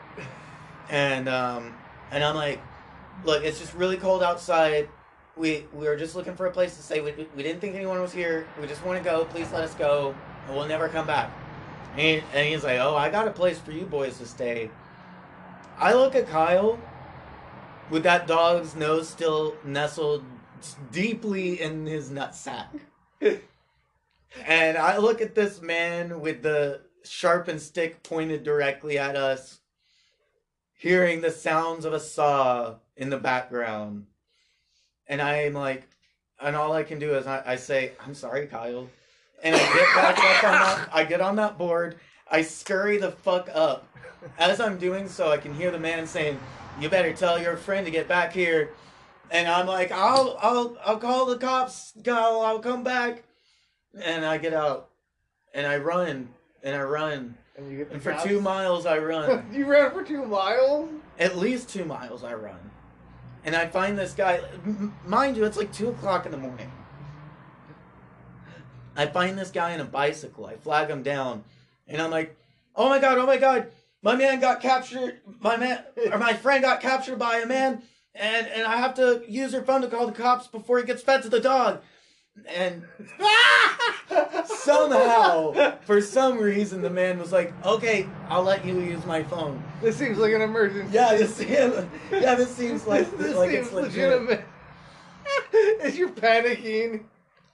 And 0.90 1.28
um, 1.28 1.74
and 2.10 2.22
I'm 2.22 2.34
like, 2.34 2.60
look, 3.24 3.42
it's 3.44 3.58
just 3.58 3.74
really 3.74 3.96
cold 3.96 4.22
outside. 4.22 4.88
We 5.36 5.66
we 5.72 5.86
were 5.86 5.96
just 5.96 6.14
looking 6.14 6.36
for 6.36 6.46
a 6.46 6.50
place 6.50 6.76
to 6.76 6.82
stay. 6.82 7.00
We, 7.00 7.12
we 7.34 7.42
didn't 7.42 7.60
think 7.60 7.74
anyone 7.74 8.00
was 8.02 8.12
here. 8.12 8.46
We 8.60 8.66
just 8.66 8.84
want 8.84 9.02
to 9.02 9.04
go. 9.04 9.24
Please 9.24 9.50
let 9.50 9.62
us 9.62 9.74
go, 9.74 10.14
and 10.46 10.56
we'll 10.56 10.66
never 10.66 10.88
come 10.88 11.06
back. 11.06 11.32
And, 11.96 12.22
and 12.32 12.48
he's 12.48 12.64
like, 12.64 12.80
oh, 12.80 12.96
I 12.96 13.08
got 13.08 13.28
a 13.28 13.30
place 13.30 13.58
for 13.58 13.72
you 13.72 13.84
boys 13.84 14.18
to 14.18 14.26
stay. 14.26 14.70
I 15.78 15.94
look 15.94 16.14
at 16.14 16.28
Kyle 16.28 16.78
with 17.90 18.02
that 18.04 18.26
dog's 18.26 18.74
nose 18.74 19.08
still 19.08 19.56
nestled 19.64 20.24
deeply 20.90 21.60
in 21.60 21.86
his 21.86 22.10
nutsack. 22.10 22.68
and 23.20 24.78
I 24.78 24.98
look 24.98 25.20
at 25.20 25.34
this 25.34 25.60
man 25.60 26.20
with 26.20 26.42
the 26.42 26.80
sharpened 27.04 27.60
stick 27.60 28.02
pointed 28.02 28.42
directly 28.42 28.98
at 28.98 29.16
us, 29.16 29.60
hearing 30.72 31.20
the 31.20 31.30
sounds 31.30 31.84
of 31.84 31.92
a 31.92 32.00
saw 32.00 32.76
in 32.96 33.10
the 33.10 33.18
background. 33.18 34.06
And 35.06 35.20
I'm 35.20 35.52
like, 35.52 35.86
and 36.40 36.56
all 36.56 36.72
I 36.72 36.82
can 36.82 36.98
do 36.98 37.14
is 37.14 37.26
I, 37.26 37.42
I 37.44 37.56
say, 37.56 37.92
I'm 38.04 38.14
sorry, 38.14 38.46
Kyle. 38.46 38.88
And 39.42 39.54
I 39.54 39.58
get 39.58 39.94
back 39.94 40.18
up 40.18 40.44
on 40.44 40.52
that, 40.52 40.88
I 40.92 41.04
get 41.04 41.20
on 41.20 41.36
that 41.36 41.58
board, 41.58 41.96
I 42.30 42.42
scurry 42.42 42.96
the 42.98 43.10
fuck 43.12 43.48
up. 43.52 43.86
As 44.38 44.58
I'm 44.60 44.78
doing 44.78 45.08
so, 45.08 45.30
I 45.30 45.36
can 45.36 45.52
hear 45.52 45.70
the 45.70 45.78
man 45.78 46.06
saying, 46.06 46.40
"You 46.80 46.88
better 46.88 47.12
tell 47.12 47.38
your 47.40 47.56
friend 47.58 47.84
to 47.84 47.90
get 47.92 48.08
back 48.08 48.32
here." 48.32 48.70
And 49.30 49.46
I'm 49.46 49.66
like, 49.66 49.92
"I'll, 49.92 50.38
I'll, 50.40 50.78
I'll 50.84 50.96
call 50.98 51.26
the 51.26 51.36
cops. 51.36 51.92
I'll, 52.08 52.40
I'll 52.40 52.58
come 52.60 52.82
back." 52.82 53.24
And 54.02 54.24
I 54.24 54.38
get 54.38 54.54
out, 54.54 54.88
and 55.52 55.66
I 55.66 55.76
run, 55.76 56.30
and 56.62 56.74
I 56.74 56.82
run, 56.82 57.36
And 57.56 57.80
and 57.92 58.02
for 58.02 58.12
cops? 58.12 58.24
two 58.24 58.40
miles 58.40 58.86
I 58.86 58.96
run. 58.98 59.46
you 59.52 59.66
ran 59.66 59.90
for 59.90 60.02
two 60.02 60.24
miles. 60.24 60.88
At 61.18 61.36
least 61.36 61.68
two 61.68 61.84
miles 61.84 62.24
I 62.24 62.32
run, 62.32 62.70
and 63.44 63.54
I 63.54 63.66
find 63.66 63.98
this 63.98 64.14
guy. 64.14 64.40
m- 64.64 64.94
Mind 65.06 65.36
you, 65.36 65.44
it's 65.44 65.58
like 65.58 65.70
two 65.72 65.90
o'clock 65.90 66.24
in 66.24 66.32
the 66.32 66.38
morning. 66.38 66.72
I 68.96 69.06
find 69.06 69.38
this 69.38 69.50
guy 69.50 69.74
on 69.74 69.80
a 69.80 69.84
bicycle. 69.84 70.46
I 70.46 70.56
flag 70.56 70.88
him 70.88 71.02
down, 71.02 71.44
and 71.88 72.00
I'm 72.00 72.10
like, 72.10 72.36
"Oh 72.76 72.88
my 72.88 72.98
god! 72.98 73.18
Oh 73.18 73.26
my 73.26 73.36
god! 73.36 73.68
My 74.02 74.16
man 74.16 74.40
got 74.40 74.60
captured. 74.60 75.20
My 75.40 75.56
man 75.56 75.82
or 76.12 76.18
my 76.18 76.34
friend 76.34 76.62
got 76.62 76.80
captured 76.80 77.18
by 77.18 77.38
a 77.38 77.46
man, 77.46 77.82
and 78.14 78.46
and 78.46 78.66
I 78.66 78.76
have 78.76 78.94
to 78.94 79.22
use 79.28 79.52
her 79.52 79.62
phone 79.62 79.82
to 79.82 79.88
call 79.88 80.06
the 80.06 80.12
cops 80.12 80.46
before 80.46 80.78
he 80.78 80.84
gets 80.84 81.02
fed 81.02 81.22
to 81.22 81.28
the 81.28 81.40
dog." 81.40 81.80
And 82.48 82.82
somehow, 84.46 85.76
for 85.82 86.00
some 86.00 86.38
reason, 86.38 86.82
the 86.82 86.90
man 86.90 87.18
was 87.18 87.32
like, 87.32 87.52
"Okay, 87.64 88.08
I'll 88.28 88.42
let 88.42 88.64
you 88.64 88.80
use 88.80 89.04
my 89.06 89.22
phone." 89.22 89.62
This 89.80 89.96
seems 89.96 90.18
like 90.18 90.32
an 90.32 90.42
emergency. 90.42 90.92
Yeah, 90.92 91.16
this 91.16 91.40
yeah, 91.40 92.34
this 92.34 92.54
seems 92.54 92.86
like 92.86 93.10
this 93.18 93.36
like 93.36 93.50
seems 93.50 93.66
it's 93.66 93.74
legit. 93.74 93.92
legitimate. 93.92 94.44
Is 95.82 95.96
you're 95.96 96.10
panicking? 96.10 97.04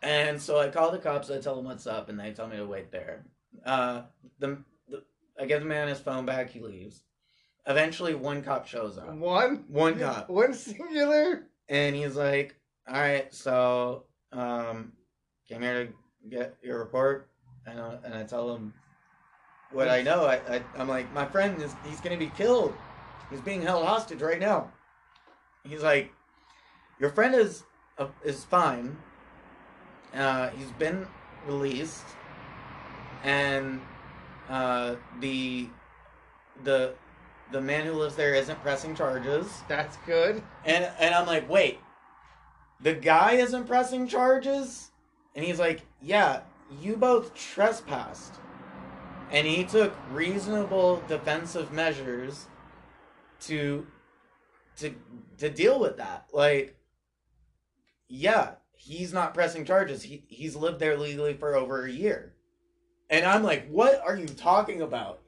And 0.03 0.41
so 0.41 0.59
I 0.59 0.69
call 0.69 0.91
the 0.91 0.99
cops. 0.99 1.31
I 1.31 1.41
tell 1.41 1.57
them 1.57 1.67
what's 1.67 1.87
up, 1.87 2.09
and 2.09 2.19
they 2.19 2.33
tell 2.33 2.49
me 2.49 2.57
to 2.57 2.65
wait 2.65 2.91
there. 2.91 3.25
Uh, 3.65 4.03
the, 4.39 4.59
the 4.89 5.03
I 5.39 5.45
give 5.47 5.61
the 5.61 5.67
man 5.67 5.89
his 5.89 6.01
phone 6.01 6.25
back. 6.25 6.51
He 6.51 6.61
leaves. 6.61 7.03
Eventually, 7.67 8.15
one 8.15 8.43
cop 8.43 8.67
shows 8.67 8.97
up. 8.97 9.15
One? 9.15 9.65
One 9.69 9.99
cop, 9.99 10.29
One 10.31 10.55
singular? 10.55 11.47
and 11.69 11.95
he's 11.95 12.17
like, 12.17 12.57
"All 12.89 12.99
right, 12.99 13.33
so 13.33 14.05
um, 14.33 14.93
came 15.49 15.61
here 15.63 15.87
to 15.87 16.29
get 16.29 16.57
your 16.63 16.79
report." 16.79 17.29
And 17.67 17.79
I, 17.79 17.99
and 18.05 18.15
I 18.15 18.25
tell 18.25 18.55
him 18.55 18.73
what 19.71 19.89
I 19.89 20.03
know. 20.03 20.25
I, 20.25 20.37
I 20.49 20.63
I'm 20.79 20.89
like, 20.89 21.13
my 21.13 21.27
friend 21.27 21.61
is 21.63 21.75
he's 21.87 22.01
gonna 22.01 22.17
be 22.17 22.33
killed. 22.37 22.73
He's 23.31 23.43
being 23.43 23.63
held 23.63 23.85
hostage 23.87 24.23
right 24.23 24.41
now. 24.41 24.73
He's 25.63 25.83
like, 25.83 26.11
your 26.99 27.11
friend 27.11 27.35
is 27.35 27.65
uh, 27.99 28.09
is 28.25 28.45
fine. 28.45 28.97
Uh, 30.15 30.51
he's 30.51 30.71
been 30.73 31.07
released, 31.47 32.05
and 33.23 33.81
uh, 34.49 34.97
the 35.21 35.69
the 36.65 36.95
the 37.53 37.61
man 37.61 37.87
who 37.87 37.93
lives 37.93 38.17
there 38.17 38.35
isn't 38.35 38.61
pressing 38.63 38.95
charges. 38.95 39.47
That's 39.69 39.97
good. 40.07 40.43
And 40.65 40.91
and 40.99 41.15
I'm 41.15 41.27
like, 41.27 41.49
wait, 41.49 41.79
the 42.81 42.95
guy 42.95 43.33
isn't 43.33 43.67
pressing 43.67 44.09
charges? 44.09 44.91
And 45.35 45.45
he's 45.45 45.59
like, 45.59 45.83
yeah, 46.01 46.41
you 46.81 46.97
both 46.97 47.35
trespassed. 47.35 48.35
And 49.31 49.47
he 49.47 49.65
took 49.65 49.95
reasonable 50.11 51.03
defensive 51.07 51.73
measures 51.73 52.47
to 53.43 53.87
to 54.79 54.95
to 55.39 55.49
deal 55.51 55.79
with 55.79 55.99
that. 55.99 56.27
Like, 56.33 56.77
yeah, 58.09 58.55
he's 58.81 59.13
not 59.13 59.35
pressing 59.35 59.65
charges. 59.65 60.03
He 60.03 60.25
he's 60.29 60.57
lived 60.57 60.81
there 60.81 60.97
legally 60.97 61.35
for 61.35 61.55
over 61.55 61.85
a 61.85 61.91
year. 61.91 62.33
And 63.11 63.27
I'm 63.27 63.43
like, 63.43 63.69
what 63.69 64.01
are 64.05 64.17
you 64.17 64.27
talking 64.27 64.83
about? 64.83 65.21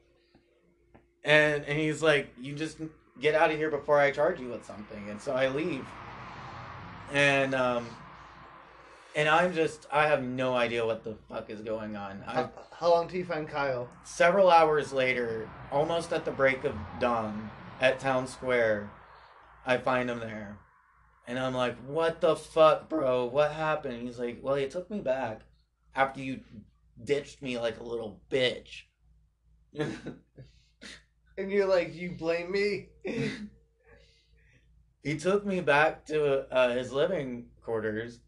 And 1.23 1.63
and 1.65 1.77
he's 1.77 2.01
like, 2.01 2.33
you 2.41 2.55
just 2.55 2.77
get 3.21 3.35
out 3.35 3.51
of 3.51 3.57
here 3.57 3.69
before 3.69 3.99
I 3.99 4.11
charge 4.11 4.39
you 4.39 4.49
with 4.49 4.65
something. 4.65 5.09
And 5.09 5.21
so 5.21 5.33
I 5.33 5.49
leave. 5.49 5.85
And 7.11 7.53
um 7.53 7.87
and 9.15 9.29
I'm 9.29 9.53
just 9.53 9.85
I 9.91 10.07
have 10.07 10.23
no 10.23 10.55
idea 10.55 10.85
what 10.85 11.03
the 11.03 11.15
fuck 11.29 11.49
is 11.49 11.61
going 11.61 11.95
on. 11.95 12.23
I 12.25 12.33
How, 12.33 12.51
how 12.79 12.89
long 12.89 13.07
till 13.07 13.19
you 13.19 13.25
find 13.25 13.47
Kyle? 13.47 13.87
several 14.03 14.49
hours 14.49 14.91
later, 14.91 15.47
almost 15.71 16.11
at 16.11 16.25
the 16.25 16.31
break 16.31 16.63
of 16.63 16.73
dawn 16.99 17.51
at 17.79 17.99
Town 17.99 18.25
Square, 18.27 18.89
I 19.65 19.77
find 19.77 20.09
him 20.09 20.19
there. 20.19 20.57
And 21.27 21.39
I'm 21.39 21.53
like, 21.53 21.77
"What 21.85 22.21
the 22.21 22.35
fuck, 22.35 22.89
bro? 22.89 23.25
What 23.25 23.51
happened?" 23.51 24.01
He's 24.01 24.19
like, 24.19 24.39
"Well, 24.41 24.55
he 24.55 24.67
took 24.67 24.89
me 24.89 24.99
back 24.99 25.41
after 25.95 26.21
you 26.21 26.41
ditched 27.03 27.41
me 27.41 27.57
like 27.59 27.79
a 27.79 27.83
little 27.83 28.21
bitch." 28.29 28.83
And 31.37 31.51
you're 31.51 31.67
like, 31.67 31.95
you 31.95 32.11
blame 32.11 32.51
me? 32.51 32.89
he 35.03 35.17
took 35.17 35.45
me 35.45 35.61
back 35.61 36.05
to 36.07 36.53
uh, 36.53 36.69
his 36.73 36.91
living 36.91 37.47
quarters 37.61 38.19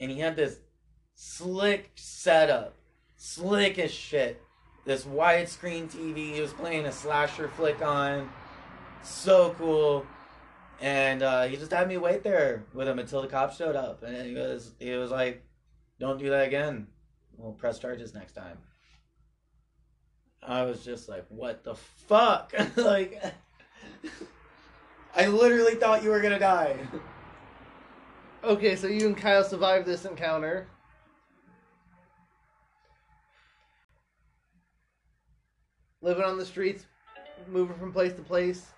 and 0.00 0.10
he 0.10 0.18
had 0.18 0.36
this 0.36 0.58
slick 1.14 1.90
setup 1.94 2.74
slick 3.16 3.78
as 3.78 3.90
shit 3.90 4.40
this 4.84 5.04
widescreen 5.04 5.90
tv 5.92 6.34
he 6.34 6.40
was 6.40 6.52
playing 6.52 6.86
a 6.86 6.92
slasher 6.92 7.48
flick 7.48 7.82
on 7.82 8.28
so 9.02 9.54
cool 9.58 10.06
and 10.82 11.22
uh, 11.22 11.44
he 11.44 11.56
just 11.56 11.72
had 11.72 11.88
me 11.88 11.96
wait 11.96 12.22
there 12.22 12.64
with 12.74 12.86
him 12.86 12.98
until 12.98 13.22
the 13.22 13.28
cops 13.28 13.56
showed 13.56 13.76
up 13.76 14.02
and 14.02 14.26
he 14.26 14.34
was 14.34 14.72
he 14.78 14.90
was 14.90 15.10
like 15.10 15.42
don't 15.98 16.18
do 16.18 16.28
that 16.28 16.46
again 16.46 16.86
we'll 17.38 17.52
press 17.52 17.78
charges 17.78 18.12
next 18.12 18.32
time 18.32 18.58
i 20.42 20.62
was 20.62 20.84
just 20.84 21.08
like 21.08 21.24
what 21.30 21.64
the 21.64 21.74
fuck 21.74 22.52
like 22.76 23.22
I 25.14 25.26
literally 25.26 25.74
thought 25.74 26.02
you 26.02 26.10
were 26.10 26.20
gonna 26.20 26.38
die. 26.38 26.76
Okay, 28.42 28.76
so 28.76 28.86
you 28.86 29.06
and 29.06 29.16
Kyle 29.16 29.44
survived 29.44 29.86
this 29.86 30.04
encounter. 30.04 30.66
Living 36.00 36.24
on 36.24 36.38
the 36.38 36.46
streets, 36.46 36.86
moving 37.46 37.76
from 37.76 37.92
place 37.92 38.14
to 38.14 38.22
place. 38.22 38.72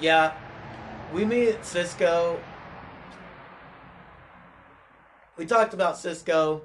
Yeah, 0.00 0.34
we 1.12 1.24
meet 1.24 1.64
Cisco. 1.64 2.40
We 5.36 5.46
talked 5.46 5.74
about 5.74 5.96
Cisco. 5.98 6.62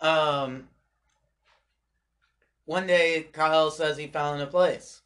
Um, 0.00 0.68
one 2.64 2.86
day 2.86 3.28
Kyle 3.32 3.70
says 3.70 3.96
he 3.98 4.06
found 4.06 4.40
a 4.40 4.46
place. 4.46 5.02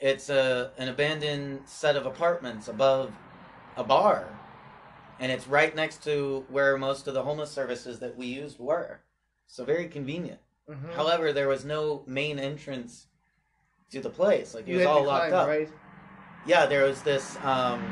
It's 0.00 0.30
a 0.30 0.72
an 0.78 0.88
abandoned 0.88 1.68
set 1.68 1.94
of 1.96 2.06
apartments 2.06 2.68
above 2.68 3.12
a 3.76 3.84
bar, 3.84 4.26
and 5.20 5.30
it's 5.30 5.46
right 5.46 5.74
next 5.76 6.02
to 6.04 6.44
where 6.48 6.76
most 6.78 7.06
of 7.06 7.14
the 7.14 7.22
homeless 7.22 7.50
services 7.50 8.00
that 8.00 8.16
we 8.16 8.26
used 8.26 8.58
were. 8.58 9.00
So 9.46 9.64
very 9.64 9.88
convenient. 9.88 10.40
Mhm. 10.68 10.94
However, 10.94 11.32
there 11.32 11.48
was 11.48 11.64
no 11.64 12.02
main 12.06 12.38
entrance 12.38 13.06
to 13.90 14.00
the 14.00 14.10
place. 14.10 14.54
Like 14.54 14.66
it 14.66 14.72
You 14.72 14.78
was 14.78 14.86
all 14.86 15.04
locked 15.04 15.28
climb, 15.28 15.34
up. 15.42 15.48
right? 15.48 15.68
Yeah, 16.46 16.66
there 16.66 16.84
was 16.84 17.02
this 17.02 17.36
um 17.42 17.82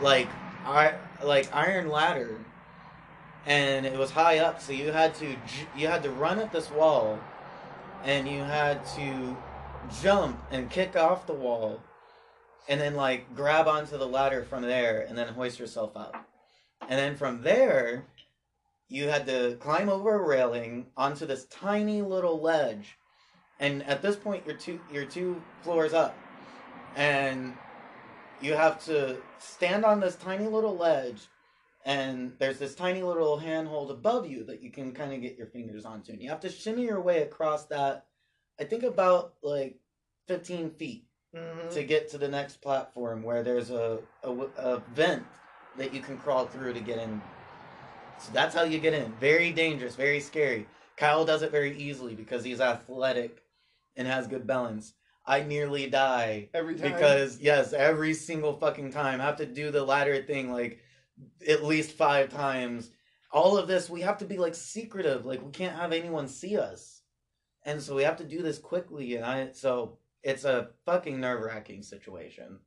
like 0.00 0.28
I 0.64 0.94
like 1.22 1.54
iron 1.54 1.88
ladder 1.88 2.38
and 3.46 3.86
it 3.86 3.98
was 3.98 4.10
high 4.10 4.38
up 4.38 4.60
so 4.60 4.72
you 4.72 4.92
had 4.92 5.14
to 5.16 5.36
you 5.76 5.88
had 5.88 6.02
to 6.02 6.10
run 6.10 6.38
up 6.38 6.52
this 6.52 6.70
wall 6.70 7.18
and 8.04 8.28
you 8.28 8.40
had 8.40 8.84
to 8.96 9.36
jump 10.02 10.40
and 10.50 10.70
kick 10.70 10.96
off 10.96 11.26
the 11.26 11.32
wall 11.32 11.80
and 12.68 12.80
then 12.80 12.94
like 12.94 13.34
grab 13.34 13.66
onto 13.66 13.98
the 13.98 14.06
ladder 14.06 14.42
from 14.44 14.62
there 14.62 15.02
and 15.08 15.16
then 15.16 15.28
hoist 15.28 15.58
yourself 15.58 15.96
up. 15.96 16.26
And 16.88 16.98
then 16.98 17.16
from 17.16 17.42
there 17.42 18.04
you 18.88 19.08
had 19.08 19.26
to 19.26 19.56
climb 19.60 19.88
over 19.88 20.14
a 20.14 20.26
railing 20.26 20.86
onto 20.96 21.24
this 21.26 21.46
tiny 21.46 22.02
little 22.02 22.40
ledge, 22.40 22.98
and 23.58 23.82
at 23.84 24.02
this 24.02 24.16
point 24.16 24.44
you're 24.46 24.56
two 24.56 24.80
you're 24.92 25.06
two 25.06 25.40
floors 25.62 25.94
up, 25.94 26.16
and 26.96 27.54
you 28.40 28.54
have 28.54 28.84
to 28.86 29.18
stand 29.38 29.84
on 29.84 30.00
this 30.00 30.16
tiny 30.16 30.46
little 30.46 30.76
ledge, 30.76 31.28
and 31.84 32.32
there's 32.38 32.58
this 32.58 32.74
tiny 32.74 33.02
little 33.02 33.38
handhold 33.38 33.90
above 33.90 34.28
you 34.28 34.44
that 34.44 34.62
you 34.62 34.70
can 34.70 34.92
kind 34.92 35.12
of 35.12 35.20
get 35.20 35.36
your 35.36 35.46
fingers 35.46 35.84
onto, 35.84 36.12
and 36.12 36.22
you 36.22 36.28
have 36.28 36.40
to 36.40 36.48
shimmy 36.48 36.82
your 36.84 37.00
way 37.00 37.22
across 37.22 37.66
that. 37.66 38.06
I 38.60 38.64
think 38.64 38.82
about 38.82 39.34
like 39.42 39.78
15 40.28 40.70
feet 40.70 41.06
Mhm. 41.34 41.70
to 41.70 41.82
get 41.82 42.10
to 42.10 42.18
the 42.18 42.28
next 42.28 42.60
platform 42.60 43.22
where 43.22 43.42
there's 43.42 43.70
a, 43.70 44.00
a, 44.22 44.30
a 44.30 44.78
vent 44.94 45.24
that 45.78 45.94
you 45.94 46.00
can 46.00 46.18
crawl 46.18 46.46
through 46.46 46.74
to 46.74 46.80
get 46.80 46.98
in. 46.98 47.22
So 48.18 48.30
that's 48.32 48.54
how 48.54 48.62
you 48.64 48.78
get 48.78 48.92
in. 48.92 49.10
Very 49.14 49.50
dangerous, 49.50 49.96
very 49.96 50.20
scary. 50.20 50.68
Kyle 50.96 51.24
does 51.24 51.42
it 51.42 51.50
very 51.50 51.76
easily 51.76 52.14
because 52.14 52.44
he's 52.44 52.60
athletic 52.60 53.42
and 53.96 54.06
has 54.06 54.26
good 54.28 54.46
balance. 54.46 54.92
I 55.24 55.42
nearly 55.42 55.88
die 55.88 56.48
Every 56.52 56.74
time. 56.74 56.92
because 56.92 57.38
yes, 57.40 57.72
every 57.72 58.14
single 58.14 58.54
fucking 58.58 58.92
time 58.92 59.20
I 59.20 59.24
have 59.24 59.36
to 59.36 59.46
do 59.46 59.70
the 59.70 59.84
ladder 59.84 60.22
thing 60.22 60.52
like 60.52 60.80
at 61.46 61.64
least 61.64 61.92
five 61.92 62.30
times. 62.30 62.90
All 63.30 63.56
of 63.56 63.68
this 63.68 63.88
we 63.88 64.00
have 64.02 64.18
to 64.18 64.24
be 64.24 64.38
like 64.38 64.54
secretive, 64.54 65.24
like 65.24 65.44
we 65.44 65.50
can't 65.50 65.76
have 65.76 65.92
anyone 65.92 66.28
see 66.28 66.58
us, 66.58 67.02
and 67.64 67.80
so 67.80 67.94
we 67.94 68.02
have 68.02 68.16
to 68.18 68.24
do 68.24 68.42
this 68.42 68.58
quickly. 68.58 69.16
And 69.16 69.24
I 69.24 69.50
so 69.52 69.98
it's 70.22 70.44
a 70.44 70.70
fucking 70.86 71.20
nerve 71.20 71.42
wracking 71.42 71.82
situation. 71.82 72.58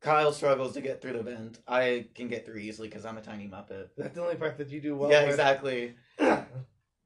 Kyle 0.00 0.32
struggles 0.32 0.74
to 0.74 0.82
get 0.82 1.00
through 1.00 1.14
the 1.14 1.22
vent. 1.22 1.60
I 1.66 2.08
can 2.14 2.28
get 2.28 2.44
through 2.44 2.58
easily 2.58 2.88
because 2.88 3.06
I'm 3.06 3.16
a 3.16 3.22
tiny 3.22 3.48
muppet. 3.48 3.88
That's 3.96 4.14
the 4.14 4.22
only 4.22 4.36
part 4.36 4.58
that 4.58 4.68
you 4.68 4.80
do 4.80 4.96
well. 4.96 5.10
yeah, 5.10 5.22
with. 5.22 5.30
exactly. 5.30 5.94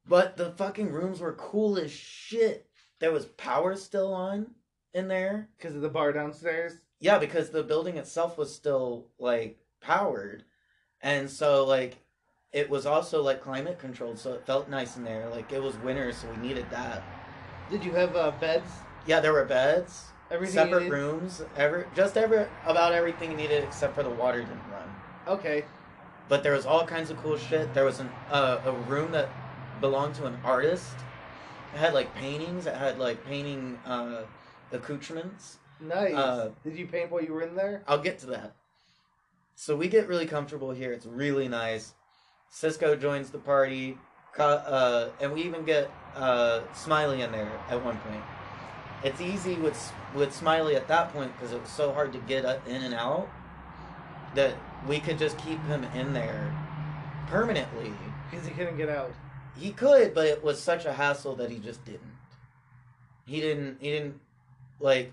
But 0.08 0.38
the 0.38 0.52
fucking 0.52 0.90
rooms 0.90 1.20
were 1.20 1.34
cool 1.34 1.78
as 1.78 1.92
shit. 1.92 2.67
There 3.00 3.12
was 3.12 3.26
power 3.26 3.76
still 3.76 4.12
on 4.12 4.52
in 4.94 5.08
there. 5.08 5.48
Because 5.56 5.76
of 5.76 5.82
the 5.82 5.88
bar 5.88 6.12
downstairs. 6.12 6.74
Yeah, 7.00 7.18
because 7.18 7.50
the 7.50 7.62
building 7.62 7.96
itself 7.96 8.36
was 8.36 8.54
still 8.54 9.06
like 9.18 9.58
powered. 9.80 10.44
And 11.00 11.30
so 11.30 11.64
like 11.64 11.98
it 12.52 12.68
was 12.68 12.86
also 12.86 13.22
like 13.22 13.42
climate 13.42 13.78
controlled, 13.78 14.18
so 14.18 14.32
it 14.32 14.46
felt 14.46 14.68
nice 14.68 14.96
in 14.96 15.04
there. 15.04 15.28
Like 15.28 15.52
it 15.52 15.62
was 15.62 15.76
winter, 15.78 16.12
so 16.12 16.28
we 16.30 16.48
needed 16.48 16.66
that. 16.70 17.02
Did 17.70 17.84
you 17.84 17.92
have 17.92 18.16
uh, 18.16 18.32
beds? 18.40 18.70
Yeah, 19.06 19.20
there 19.20 19.32
were 19.32 19.44
beds, 19.44 20.08
Everything 20.30 20.54
separate 20.54 20.90
rooms, 20.90 21.42
every 21.56 21.84
just 21.94 22.16
every 22.16 22.46
about 22.66 22.92
everything 22.92 23.30
you 23.30 23.36
needed 23.36 23.64
except 23.64 23.94
for 23.94 24.02
the 24.02 24.10
water 24.10 24.40
didn't 24.40 24.60
run. 24.70 24.88
Okay. 25.26 25.64
But 26.28 26.42
there 26.42 26.52
was 26.52 26.66
all 26.66 26.86
kinds 26.86 27.10
of 27.10 27.16
cool 27.18 27.38
shit. 27.38 27.72
There 27.72 27.84
was 27.84 28.00
an 28.00 28.10
uh, 28.30 28.60
a 28.64 28.72
room 28.72 29.12
that 29.12 29.28
belonged 29.80 30.14
to 30.16 30.26
an 30.26 30.38
artist. 30.44 30.94
It 31.74 31.78
had 31.78 31.94
like 31.94 32.14
paintings. 32.14 32.66
It 32.66 32.74
had 32.74 32.98
like 32.98 33.24
painting 33.26 33.78
uh, 33.86 34.22
accoutrements. 34.72 35.58
Nice. 35.80 36.14
Uh, 36.14 36.50
Did 36.64 36.76
you 36.76 36.86
paint 36.86 37.10
while 37.10 37.22
you 37.22 37.32
were 37.32 37.42
in 37.42 37.54
there? 37.54 37.82
I'll 37.86 38.00
get 38.00 38.18
to 38.20 38.26
that. 38.26 38.54
So 39.54 39.76
we 39.76 39.88
get 39.88 40.08
really 40.08 40.26
comfortable 40.26 40.70
here. 40.70 40.92
It's 40.92 41.06
really 41.06 41.48
nice. 41.48 41.94
Cisco 42.50 42.96
joins 42.96 43.30
the 43.30 43.38
party, 43.38 43.98
uh, 44.38 45.08
and 45.20 45.32
we 45.32 45.42
even 45.42 45.64
get 45.64 45.90
uh, 46.14 46.60
Smiley 46.74 47.22
in 47.22 47.32
there 47.32 47.52
at 47.68 47.84
one 47.84 47.98
point. 47.98 48.22
It's 49.04 49.20
easy 49.20 49.54
with 49.54 49.92
with 50.14 50.34
Smiley 50.34 50.74
at 50.74 50.88
that 50.88 51.12
point 51.12 51.32
because 51.36 51.52
it 51.52 51.60
was 51.60 51.70
so 51.70 51.92
hard 51.92 52.12
to 52.12 52.18
get 52.20 52.44
in 52.66 52.82
and 52.82 52.94
out 52.94 53.28
that 54.34 54.54
we 54.88 55.00
could 55.00 55.18
just 55.18 55.38
keep 55.38 55.62
him 55.66 55.84
in 55.94 56.12
there 56.12 56.54
permanently. 57.28 57.92
Because 58.30 58.46
he 58.46 58.52
couldn't 58.54 58.76
get 58.76 58.88
out. 58.88 59.12
He 59.58 59.72
could, 59.72 60.14
but 60.14 60.26
it 60.26 60.42
was 60.44 60.60
such 60.60 60.84
a 60.84 60.92
hassle 60.92 61.34
that 61.36 61.50
he 61.50 61.58
just 61.58 61.84
didn't. 61.84 62.16
He 63.26 63.40
didn't. 63.40 63.78
He 63.80 63.90
didn't 63.90 64.20
like. 64.80 65.12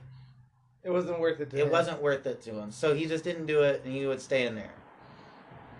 It 0.84 0.91
wasn't 0.91 1.19
worth 1.19 1.39
it 1.39 1.49
to 1.49 1.58
It 1.58 1.63
him. 1.65 1.71
wasn't 1.71 2.01
worth 2.01 2.25
it 2.27 2.41
to 2.43 2.51
him. 2.51 2.71
So 2.71 2.93
he 2.93 3.08
just 3.08 3.23
didn't 3.23 3.47
do 3.47 3.63
it 3.63 3.81
and 3.84 3.93
he 3.93 4.05
would 4.05 4.21
stay 4.21 4.45
in 4.45 4.53
there. 4.53 4.73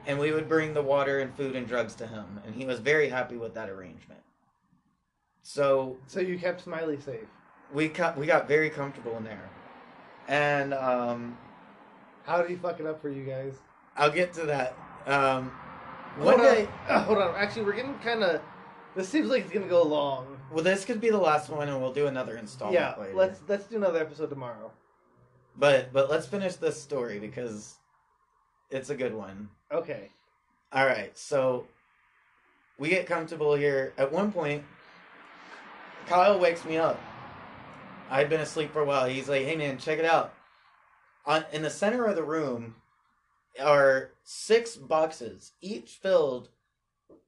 And 0.08 0.18
we 0.20 0.32
would 0.32 0.50
bring 0.50 0.74
the 0.74 0.82
water 0.82 1.20
and 1.20 1.34
food 1.36 1.56
and 1.56 1.68
drugs 1.68 1.94
to 1.96 2.08
him. 2.08 2.40
And 2.46 2.56
he 2.56 2.66
was 2.66 2.80
very 2.80 3.10
happy 3.10 3.38
with 3.38 3.54
that 3.54 3.70
arrangement. 3.70 4.22
So 5.44 5.98
So 6.08 6.20
you 6.20 6.40
kept 6.40 6.62
Smiley 6.62 7.00
safe. 7.00 7.28
we 7.72 7.88
got, 7.88 8.18
we 8.18 8.26
got 8.26 8.48
very 8.48 8.70
comfortable 8.72 9.16
in 9.18 9.24
there. 9.24 9.48
And 10.28 10.74
um, 10.74 11.38
How 12.24 12.42
did 12.42 12.50
he 12.50 12.56
fuck 12.56 12.80
it 12.80 12.88
up 12.88 13.00
for 13.02 13.10
you 13.10 13.24
guys? 13.26 13.54
I'll 13.96 14.12
get 14.12 14.34
to 14.34 14.46
that. 14.48 14.76
Um, 15.06 15.52
one 16.18 16.40
hold 16.40 16.42
day, 16.42 16.68
On. 16.90 16.96
Uh, 16.96 17.04
hold 17.04 17.18
on. 17.20 17.36
Actually, 17.36 17.66
we're 17.66 17.74
getting 17.74 17.94
kind 18.00 18.24
of. 18.24 18.42
This 18.96 19.10
seems 19.10 19.30
like 19.30 19.44
it's 19.44 19.52
gonna 19.52 19.68
go 19.68 19.84
long. 19.84 20.38
well, 20.52 20.64
this 20.64 20.86
could 20.86 21.02
be 21.02 21.10
the 21.10 21.18
last 21.18 21.50
one 21.50 21.68
and 21.68 21.82
we'll 21.82 21.94
do 21.94 22.08
another 22.08 22.38
installment 22.38 22.80
yeah. 22.80 22.96
later. 22.98 23.16
Let's 23.16 23.42
let's 23.48 23.66
do 23.66 23.76
another 23.76 24.00
episode 24.00 24.30
tomorrow. 24.30 24.72
But, 25.58 25.94
but 25.94 26.10
let's 26.10 26.26
finish 26.26 26.56
this 26.56 26.82
story 26.82 27.20
because 27.20 27.76
it's 28.70 28.90
a 28.90 28.96
good 28.96 29.14
one. 29.14 29.50
Okay. 29.72 30.10
All 30.74 30.86
right, 30.86 31.18
so 31.18 31.68
we 32.78 32.90
get 32.90 33.08
comfortable 33.08 33.56
here. 33.56 33.94
At 33.98 34.12
one 34.12 34.32
point, 34.32 34.64
Kyle 36.08 36.40
wakes 36.40 36.66
me 36.66 36.78
up. 36.78 37.00
I'd 38.10 38.30
been 38.30 38.42
asleep 38.42 38.74
for 38.74 38.82
a 38.82 38.86
while. 38.86 39.08
He's 39.08 39.30
like, 39.30 39.44
"Hey 39.44 39.56
man, 39.56 39.78
check 39.78 40.00
it 40.00 40.06
out." 40.06 40.34
On 41.26 41.46
in 41.52 41.62
the 41.62 41.70
center 41.70 42.06
of 42.06 42.16
the 42.16 42.24
room 42.24 42.76
are 43.62 44.12
six 44.24 44.76
boxes, 44.76 45.54
each 45.62 45.92
filled 45.92 46.50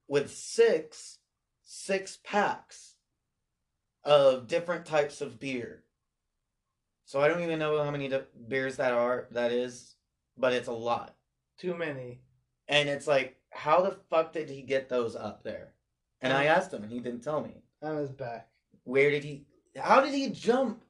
with 0.08 0.30
six 0.30 1.17
six 1.70 2.18
packs 2.24 2.96
of 4.06 4.48
different 4.48 4.86
types 4.86 5.20
of 5.20 5.38
beer. 5.38 5.84
So 7.04 7.22
I 7.22 7.28
don't 7.28 7.44
even 7.44 7.60
know 7.60 7.84
how 7.84 7.92
many 7.92 8.10
beers 8.48 8.78
that 8.78 8.94
are. 8.94 9.28
That 9.32 9.52
is, 9.52 9.96
but 10.38 10.54
it's 10.54 10.70
a 10.70 10.74
lot. 10.74 11.16
Too 11.58 11.76
many. 11.76 12.22
And 12.70 12.88
it's 12.88 13.06
like, 13.06 13.36
how 13.50 13.82
the 13.82 13.98
fuck 14.10 14.32
did 14.32 14.50
he 14.50 14.62
get 14.62 14.88
those 14.88 15.16
up 15.16 15.44
there? 15.44 15.74
And 16.22 16.32
I 16.32 16.46
asked 16.46 16.74
him, 16.74 16.84
and 16.84 16.92
he 16.92 17.00
didn't 17.00 17.24
tell 17.24 17.42
me. 17.42 17.62
On 17.82 17.98
his 17.98 18.12
back. 18.12 18.48
Where 18.86 19.12
did 19.12 19.24
he? 19.24 19.46
How 19.78 20.02
did 20.02 20.14
he 20.14 20.30
jump 20.30 20.84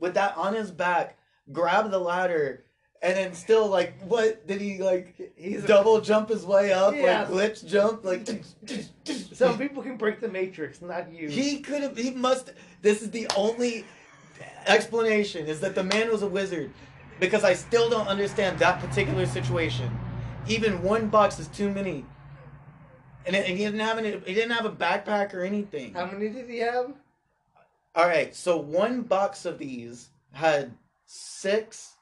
with 0.00 0.14
that 0.14 0.36
on 0.36 0.54
his 0.54 0.70
back, 0.72 1.18
grab 1.52 1.90
the 1.90 1.98
ladder, 1.98 2.64
and 3.02 3.16
then 3.16 3.34
still 3.34 3.66
like, 3.68 3.94
what 4.02 4.46
did 4.46 4.60
he 4.60 4.78
like? 4.78 5.32
He's 5.36 5.64
double 5.64 6.00
jump 6.00 6.28
his 6.28 6.44
way 6.44 6.72
up, 6.72 6.94
Yeah. 6.94 7.22
like 7.22 7.28
glitch 7.28 7.66
jump, 7.66 8.04
like. 8.04 8.28
Some 9.32 9.58
people 9.58 9.82
can 9.82 9.96
break 9.96 10.20
the 10.20 10.28
matrix, 10.28 10.82
not 10.82 11.10
you. 11.12 11.28
He 11.28 11.60
could 11.60 11.82
have. 11.82 11.96
He 11.96 12.10
must. 12.10 12.52
This 12.82 13.00
is 13.02 13.10
the 13.10 13.26
only 13.36 13.84
explanation 14.66 15.46
is 15.46 15.60
that 15.60 15.74
the 15.74 15.82
man 15.84 16.10
was 16.10 16.22
a 16.22 16.28
wizard, 16.28 16.70
because 17.18 17.42
I 17.44 17.54
still 17.54 17.88
don't 17.88 18.06
understand 18.08 18.58
that 18.58 18.80
particular 18.80 19.24
situation. 19.26 19.90
Even 20.46 20.82
one 20.82 21.08
box 21.08 21.38
is 21.38 21.48
too 21.48 21.70
many, 21.70 22.04
and, 23.24 23.34
it, 23.34 23.48
and 23.48 23.56
he 23.56 23.64
didn't 23.64 23.80
have 23.80 23.98
any. 23.98 24.10
He 24.26 24.34
didn't 24.34 24.52
have 24.52 24.66
a 24.66 24.70
backpack 24.70 25.32
or 25.32 25.42
anything. 25.42 25.94
How 25.94 26.04
many 26.06 26.28
did 26.28 26.48
he 26.48 26.58
have? 26.58 26.92
All 27.94 28.06
right, 28.06 28.34
so 28.36 28.56
one 28.56 29.02
box 29.02 29.44
of 29.46 29.58
these 29.58 30.10
had 30.32 30.72
six 31.06 31.96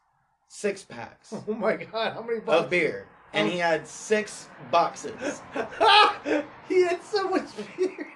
six 0.58 0.82
packs 0.82 1.32
Oh 1.32 1.54
my 1.54 1.76
god! 1.76 2.14
How 2.14 2.22
many 2.22 2.40
of 2.44 2.70
beer, 2.70 3.06
and 3.32 3.48
he 3.48 3.58
had 3.58 3.86
six 3.86 4.48
boxes. 4.72 5.40
he 6.68 6.82
had 6.82 7.02
so 7.02 7.28
much 7.28 7.46
beer. 7.76 8.08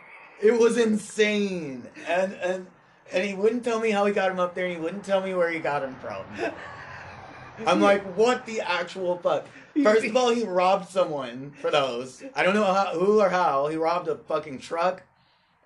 It 0.42 0.58
was 0.58 0.76
insane, 0.76 1.86
and 2.08 2.32
and 2.34 2.66
and 3.12 3.24
he 3.24 3.34
wouldn't 3.34 3.64
tell 3.64 3.78
me 3.78 3.90
how 3.90 4.06
he 4.06 4.12
got 4.12 4.30
him 4.30 4.40
up 4.40 4.54
there, 4.56 4.66
and 4.66 4.74
he 4.74 4.80
wouldn't 4.80 5.04
tell 5.04 5.20
me 5.20 5.34
where 5.34 5.50
he 5.50 5.60
got 5.60 5.84
him 5.84 5.94
from. 5.96 6.24
I'm 7.66 7.80
like, 7.80 8.02
what 8.16 8.44
the 8.44 8.60
actual 8.60 9.18
fuck? 9.18 9.46
First 9.80 10.06
of 10.06 10.16
all, 10.16 10.30
he 10.34 10.44
robbed 10.44 10.88
someone 10.88 11.52
for 11.60 11.70
those. 11.70 12.24
I 12.34 12.42
don't 12.42 12.54
know 12.54 12.64
how, 12.64 12.98
who 12.98 13.20
or 13.20 13.28
how. 13.28 13.68
He 13.68 13.76
robbed 13.76 14.08
a 14.08 14.16
fucking 14.16 14.58
truck, 14.58 15.04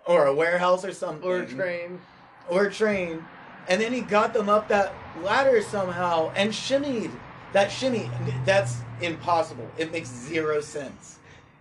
or 0.07 0.27
a 0.27 0.35
warehouse 0.35 0.85
or 0.85 0.93
something, 0.93 1.27
or 1.27 1.39
a 1.39 1.47
train. 1.47 2.01
or 2.51 2.67
a 2.67 2.73
train, 2.73 3.25
and 3.69 3.81
then 3.81 3.93
he 3.93 4.01
got 4.01 4.33
them 4.35 4.49
up 4.49 4.69
that 4.69 4.93
ladder 5.23 5.61
somehow 5.63 6.31
and 6.37 6.51
shimmied. 6.53 7.11
That 7.53 7.71
shimmy, 7.71 8.11
that's 8.45 8.77
impossible. 9.01 9.71
It 9.79 9.91
makes 9.93 10.09
zero 10.11 10.61
sense. 10.61 11.19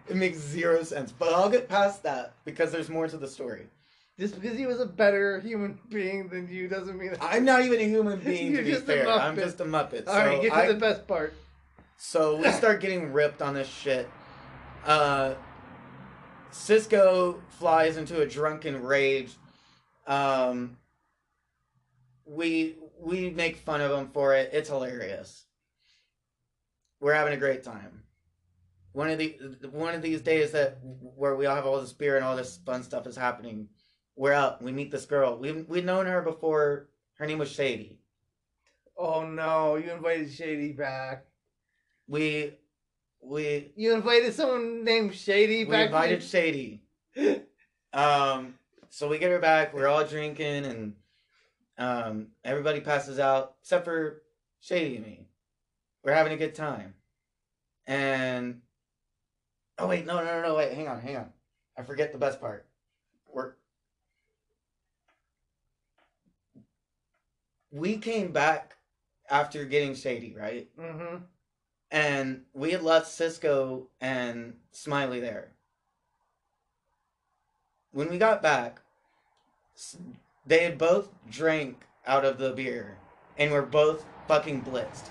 It 0.09 0.15
makes 0.15 0.37
zero 0.37 0.83
sense. 0.83 1.11
But 1.11 1.33
I'll 1.33 1.49
get 1.49 1.69
past 1.69 2.03
that 2.03 2.33
because 2.43 2.71
there's 2.71 2.89
more 2.89 3.07
to 3.07 3.17
the 3.17 3.27
story. 3.27 3.67
Just 4.19 4.39
because 4.39 4.57
he 4.57 4.65
was 4.65 4.79
a 4.79 4.85
better 4.85 5.39
human 5.41 5.77
being 5.89 6.27
than 6.29 6.47
you 6.49 6.67
doesn't 6.67 6.97
mean. 6.97 7.15
I'm 7.21 7.43
not 7.45 7.61
even 7.63 7.79
a 7.79 7.83
human 7.83 8.19
being 8.25 8.51
You're 8.51 8.61
to 8.61 8.65
be 8.65 8.71
just 8.71 8.83
a 8.83 8.87
fair. 8.87 9.09
I'm 9.09 9.35
Muppet. 9.35 9.43
just 9.43 9.59
a 9.61 9.65
Muppet. 9.65 10.07
All 10.07 10.15
right, 10.15 10.35
so 10.37 10.41
get 10.41 10.49
to 10.49 10.55
I- 10.55 10.67
the 10.67 10.73
best 10.79 11.07
part. 11.07 11.33
So 11.97 12.37
we 12.37 12.51
start 12.51 12.81
getting 12.81 13.13
ripped 13.13 13.41
on 13.41 13.53
this 13.53 13.67
shit. 13.69 14.09
Uh, 14.85 15.35
Cisco 16.51 17.41
flies 17.49 17.97
into 17.97 18.21
a 18.21 18.25
drunken 18.25 18.81
rage. 18.83 19.31
Um, 20.07 20.77
we 22.25 22.75
we 22.99 23.29
make 23.29 23.57
fun 23.57 23.81
of 23.81 23.91
him 23.91 24.09
for 24.13 24.35
it. 24.35 24.49
It's 24.53 24.69
hilarious. 24.69 25.45
We're 26.99 27.13
having 27.13 27.33
a 27.33 27.37
great 27.37 27.63
time. 27.63 28.03
one 28.93 29.09
of 29.09 29.17
the 29.17 29.37
one 29.71 29.93
of 29.95 30.01
these 30.01 30.21
days 30.21 30.51
that 30.51 30.79
where 30.83 31.35
we 31.35 31.45
all 31.45 31.55
have 31.55 31.65
all 31.65 31.79
this 31.81 31.93
beer 31.93 32.15
and 32.15 32.25
all 32.25 32.35
this 32.35 32.57
fun 32.65 32.83
stuff 32.83 33.05
is 33.07 33.15
happening, 33.17 33.69
we're 34.15 34.33
out. 34.33 34.61
We 34.61 34.71
meet 34.71 34.91
this 34.91 35.05
girl. 35.05 35.37
We 35.37 35.51
we'd 35.51 35.85
known 35.85 36.05
her 36.07 36.21
before. 36.21 36.89
Her 37.15 37.25
name 37.27 37.37
was 37.39 37.51
Shady. 37.51 37.99
Oh 38.97 39.25
no, 39.25 39.75
you 39.75 39.91
invited 39.91 40.31
Shady 40.31 40.71
back. 40.71 41.25
We 42.07 42.53
we 43.21 43.71
You 43.75 43.93
invited 43.93 44.33
someone 44.33 44.83
named 44.83 45.13
Shady 45.15 45.63
back. 45.65 45.71
we 45.79 45.85
invited 45.85 46.23
Shady. 46.23 46.83
Um, 47.93 48.55
so 48.89 49.07
we 49.07 49.19
get 49.19 49.31
her 49.31 49.39
back. 49.39 49.73
We're 49.73 49.87
all 49.87 50.03
drinking, 50.05 50.65
and 50.65 50.95
um, 51.77 52.27
everybody 52.43 52.79
passes 52.79 53.19
out 53.19 53.55
except 53.61 53.85
for 53.85 54.21
Shady 54.59 54.97
and 54.97 55.05
me. 55.05 55.27
We're 56.03 56.13
having 56.13 56.33
a 56.33 56.37
good 56.37 56.55
time, 56.55 56.93
and 57.87 58.61
oh 59.77 59.87
wait, 59.87 60.05
no, 60.05 60.17
no, 60.17 60.25
no, 60.25 60.41
no, 60.41 60.55
wait, 60.55 60.73
hang 60.73 60.87
on, 60.87 61.01
hang 61.01 61.17
on. 61.17 61.29
I 61.77 61.83
forget 61.83 62.11
the 62.11 62.17
best 62.17 62.39
part. 62.39 62.65
We're 63.31 63.53
we 67.71 67.97
came 67.97 68.31
back 68.31 68.77
after 69.29 69.65
getting 69.65 69.95
Shady, 69.95 70.33
right? 70.37 70.69
mm-hmm. 70.79 71.17
and 71.91 72.43
we 72.53 72.71
had 72.71 72.83
left 72.83 73.07
Cisco 73.07 73.87
and 73.99 74.53
Smiley 74.71 75.19
there. 75.19 75.51
When 77.91 78.09
we 78.09 78.17
got 78.17 78.41
back, 78.41 78.81
they 80.45 80.63
had 80.63 80.77
both 80.77 81.09
drank 81.29 81.85
out 82.05 82.25
of 82.25 82.37
the 82.37 82.51
beer 82.51 82.97
and 83.37 83.51
were 83.51 83.61
both 83.61 84.05
fucking 84.27 84.61
blitzed. 84.63 85.09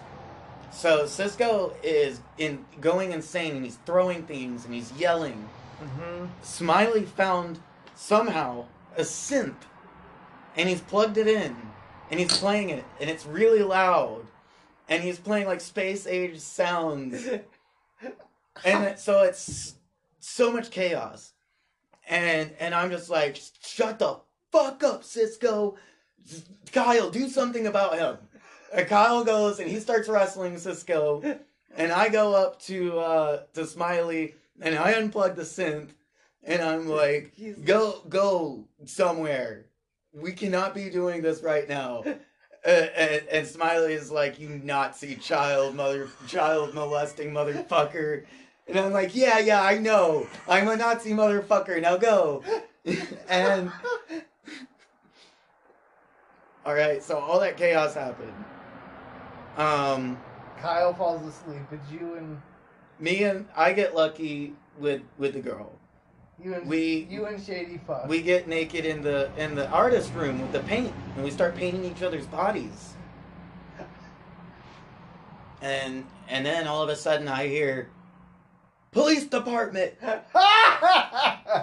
So 0.71 1.07
Cisco 1.07 1.75
is 1.83 2.21
in 2.39 2.65
going 2.81 3.13
insane 3.13 3.57
and 3.57 3.65
he's 3.65 3.79
throwing 3.87 4.25
things 4.25 4.65
and 4.65 4.75
he's 4.75 4.93
yelling. 4.93 5.49
Mm-hmm. 5.83 6.27
Smiley 6.43 7.05
found 7.05 7.61
somehow 7.95 8.67
a 8.97 9.03
synth 9.03 9.55
and 10.57 10.69
he's 10.69 10.81
plugged 10.81 11.17
it 11.17 11.27
in 11.27 11.57
and 12.11 12.21
he's 12.21 12.37
playing 12.37 12.71
it 12.71 12.85
and 13.01 13.11
it's 13.11 13.27
really 13.27 13.63
loud 13.63 14.27
and 14.89 15.03
he's 15.03 15.19
playing 15.19 15.47
like 15.47 15.61
space 15.61 16.07
age 16.07 16.39
sounds 16.39 17.27
and 18.65 18.85
it, 18.85 18.99
so 18.99 19.23
it's 19.23 19.75
so 20.21 20.53
much 20.53 20.71
chaos 20.71 21.33
and 22.09 22.53
and 22.59 22.75
i'm 22.75 22.91
just 22.91 23.11
like 23.11 23.39
shut 23.63 23.99
the 23.99 24.17
fuck 24.55 24.85
up 24.85 25.03
cisco. 25.03 25.75
Kyle 26.73 27.11
do 27.11 27.29
something 27.29 27.67
about 27.67 27.99
him. 27.99 28.19
And 28.73 28.87
kyle 28.87 29.25
goes 29.25 29.59
and 29.59 29.69
he 29.69 29.81
starts 29.81 30.09
wrestling 30.09 30.59
cisco. 30.59 31.39
And 31.77 31.91
i 31.91 32.09
go 32.09 32.35
up 32.35 32.61
to 32.63 32.99
uh 32.99 33.43
to 33.55 33.67
smiley 33.67 34.35
and 34.61 34.77
i 34.79 34.95
unplug 34.95 35.35
the 35.35 35.43
synth. 35.43 35.91
And 36.45 36.63
i'm 36.63 36.87
like 36.87 37.33
He's 37.35 37.57
go 37.57 38.03
go 38.09 38.65
somewhere. 38.85 39.67
We 40.13 40.33
cannot 40.33 40.75
be 40.75 40.89
doing 40.89 41.21
this 41.23 41.43
right 41.43 41.69
now. 41.69 42.05
Uh, 42.67 42.87
and, 42.97 43.29
and 43.31 43.47
smiley 43.47 43.93
is 43.93 44.11
like 44.11 44.41
you 44.41 44.49
nazi 44.49 45.17
child 45.17 45.75
mother 45.75 46.09
child 46.27 46.73
molesting 46.73 47.31
motherfucker. 47.31 48.25
And 48.67 48.79
i'm 48.79 48.91
like 48.91 49.15
yeah 49.15 49.39
yeah 49.39 49.63
i 49.63 49.77
know. 49.77 50.27
I'm 50.49 50.69
a 50.69 50.75
nazi 50.75 51.11
motherfucker. 51.11 51.83
Now 51.83 51.99
go. 51.99 52.43
And 53.29 53.71
all 56.67 56.75
right 56.75 57.03
so 57.03 57.19
all 57.19 57.41
that 57.41 57.57
chaos 57.57 57.95
happened. 57.95 58.33
Um 59.57 60.19
Kyle 60.61 60.95
falls 60.95 61.27
asleep, 61.27 61.63
but 61.71 61.79
you 61.93 62.15
and 62.15 62.41
me 62.99 63.25
and 63.25 63.47
i 63.57 63.73
get 63.73 63.95
lucky 63.95 64.55
with 64.79 65.03
with 65.19 65.35
the 65.35 65.41
girl. 65.41 65.73
You 66.43 66.55
and 66.55 66.69
We- 66.69 67.07
you 67.11 67.27
and 67.27 67.41
Shady 67.43 67.81
fuck. 67.87 68.09
we 68.09 68.21
get 68.23 68.49
naked 68.49 68.85
in 68.85 69.03
the 69.03 69.31
in 69.37 69.55
the 69.55 69.69
artist 69.71 70.13
room 70.15 70.41
with 70.41 70.53
the 70.53 70.61
paint 70.61 70.93
and 71.15 71.25
we 71.25 71.31
start 71.31 71.55
painting 71.55 71.85
each 71.85 72.03
other's 72.03 72.27
bodies. 72.27 72.95
And 75.63 76.05
and 76.29 76.45
then 76.45 76.67
all 76.67 76.83
of 76.83 76.89
a 76.89 76.97
sudden 76.97 77.29
i 77.29 77.47
hear 77.47 77.89
police 78.93 79.25
department 79.25 79.95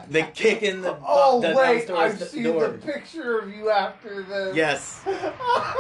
they 0.10 0.24
kick 0.34 0.64
in 0.64 0.82
the, 0.82 0.98
oh 1.08 1.42
the 1.42 1.54
wait, 1.56 1.90
I've 1.90 2.22
seen 2.22 2.44
door 2.44 2.68
the 2.70 2.78
picture 2.78 3.40
of 3.40 3.50
you 3.50 3.70
after 3.70 4.24
this. 4.24 4.56
yes 4.56 5.02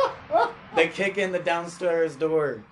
they 0.75 0.87
kick 0.87 1.17
in 1.17 1.31
the 1.31 1.39
downstairs 1.39 2.15
door 2.15 2.63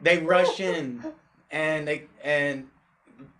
they 0.00 0.18
rush 0.18 0.60
in 0.60 1.04
and 1.50 1.86
they 1.88 2.04
and 2.22 2.68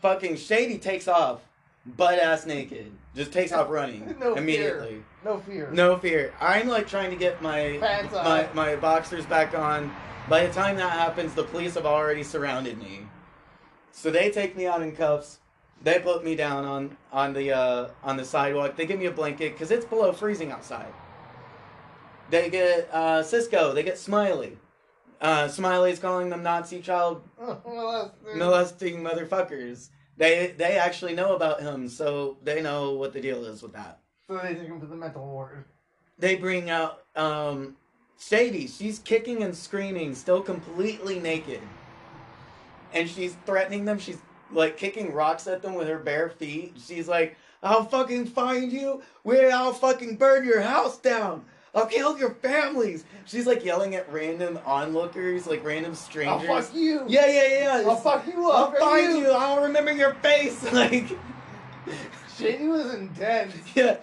fucking 0.00 0.36
shady 0.36 0.78
takes 0.78 1.08
off 1.08 1.40
butt 1.84 2.18
ass 2.18 2.46
naked 2.46 2.90
just 3.14 3.32
takes 3.32 3.52
off 3.52 3.68
running 3.68 4.06
No 4.20 4.34
fear. 4.34 4.42
immediately 4.42 5.04
no 5.24 5.38
fear. 5.38 5.70
No 5.72 5.96
fear. 5.96 6.34
I'm 6.38 6.68
like 6.68 6.86
trying 6.86 7.08
to 7.10 7.16
get 7.16 7.40
my 7.40 7.78
Pants 7.80 8.12
my, 8.12 8.46
on. 8.46 8.54
my 8.54 8.76
boxers 8.76 9.24
back 9.24 9.56
on. 9.56 9.90
By 10.28 10.46
the 10.46 10.52
time 10.52 10.76
that 10.76 10.92
happens, 10.92 11.32
the 11.32 11.44
police 11.44 11.74
have 11.74 11.86
already 11.86 12.22
surrounded 12.22 12.78
me. 12.78 13.06
So 13.90 14.10
they 14.10 14.30
take 14.30 14.54
me 14.54 14.66
out 14.66 14.82
in 14.82 14.92
cuffs. 14.92 15.38
They 15.84 16.00
put 16.00 16.24
me 16.24 16.34
down 16.34 16.64
on 16.64 16.96
on 17.12 17.32
the 17.34 17.52
uh, 17.52 17.88
on 18.02 18.16
the 18.16 18.24
sidewalk. 18.24 18.76
They 18.76 18.86
give 18.86 18.98
me 18.98 19.06
a 19.06 19.12
blanket 19.12 19.52
because 19.52 19.70
it's 19.70 19.84
below 19.84 20.12
freezing 20.12 20.50
outside. 20.50 20.92
They 22.30 22.50
get 22.50 22.88
uh, 22.92 23.22
Cisco. 23.22 23.72
They 23.72 23.82
get 23.82 23.98
Smiley. 23.98 24.58
Uh, 25.20 25.46
Smiley's 25.48 25.98
calling 25.98 26.30
them 26.30 26.42
Nazi 26.42 26.80
child 26.80 27.22
that's, 27.38 28.10
molesting 28.34 29.02
motherfuckers. 29.02 29.90
They 30.16 30.54
they 30.58 30.78
actually 30.78 31.14
know 31.14 31.36
about 31.36 31.60
him, 31.60 31.88
so 31.88 32.38
they 32.42 32.60
know 32.60 32.94
what 32.94 33.12
the 33.12 33.20
deal 33.20 33.44
is 33.44 33.62
with 33.62 33.74
that 33.74 34.00
so 34.26 34.38
they 34.38 34.54
take 34.54 34.66
him 34.68 34.80
to 34.80 34.86
the 34.86 34.96
mental 34.96 35.26
ward. 35.26 35.64
they 36.18 36.36
bring 36.36 36.70
out 36.70 37.04
um 37.16 37.76
Shady. 38.18 38.68
She's 38.68 39.00
kicking 39.00 39.42
and 39.42 39.54
screaming, 39.54 40.14
still 40.14 40.40
completely 40.40 41.18
naked. 41.18 41.60
And 42.92 43.10
she's 43.10 43.36
threatening 43.44 43.84
them. 43.84 43.98
She's 43.98 44.18
like 44.54 44.76
kicking 44.76 45.12
rocks 45.12 45.46
at 45.46 45.62
them 45.62 45.74
with 45.74 45.88
her 45.88 45.98
bare 45.98 46.30
feet. 46.30 46.76
She's 46.84 47.08
like, 47.08 47.36
I'll 47.62 47.84
fucking 47.84 48.26
find 48.26 48.72
you. 48.72 49.02
Where 49.22 49.50
I'll 49.52 49.72
fucking 49.72 50.16
burn 50.16 50.46
your 50.46 50.60
house 50.60 50.98
down. 50.98 51.44
I'll 51.74 51.86
kill 51.86 52.16
your 52.16 52.34
families. 52.34 53.04
She's 53.24 53.46
like 53.46 53.64
yelling 53.64 53.96
at 53.96 54.10
random 54.12 54.60
onlookers, 54.64 55.46
like 55.46 55.64
random 55.64 55.94
strangers. 55.94 56.48
I'll 56.48 56.62
fuck 56.62 56.74
you. 56.74 57.04
Yeah, 57.08 57.26
yeah, 57.26 57.80
yeah. 57.80 57.88
I'll 57.88 57.96
fuck 57.96 58.26
you 58.28 58.48
up. 58.48 58.74
I'll 58.74 58.80
find 58.80 59.18
you. 59.18 59.30
I'll 59.32 59.62
remember 59.62 59.92
your 59.92 60.14
face. 60.14 60.64
Like, 60.74 61.16
Shady 62.36 62.66
was 62.66 62.94
intense. 62.94 63.54
yeah. 63.74 63.98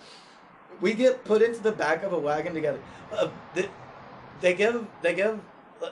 We 0.80 0.94
get 0.94 1.24
put 1.26 1.42
into 1.42 1.62
the 1.62 1.72
back 1.72 2.04
of 2.04 2.14
a 2.14 2.20
wagon 2.20 2.54
together. 2.54 2.80
Uh, 3.12 3.30
they, 3.54 3.70
they 4.42 4.54
give 4.54 4.88
they 5.02 5.14
give 5.14 5.40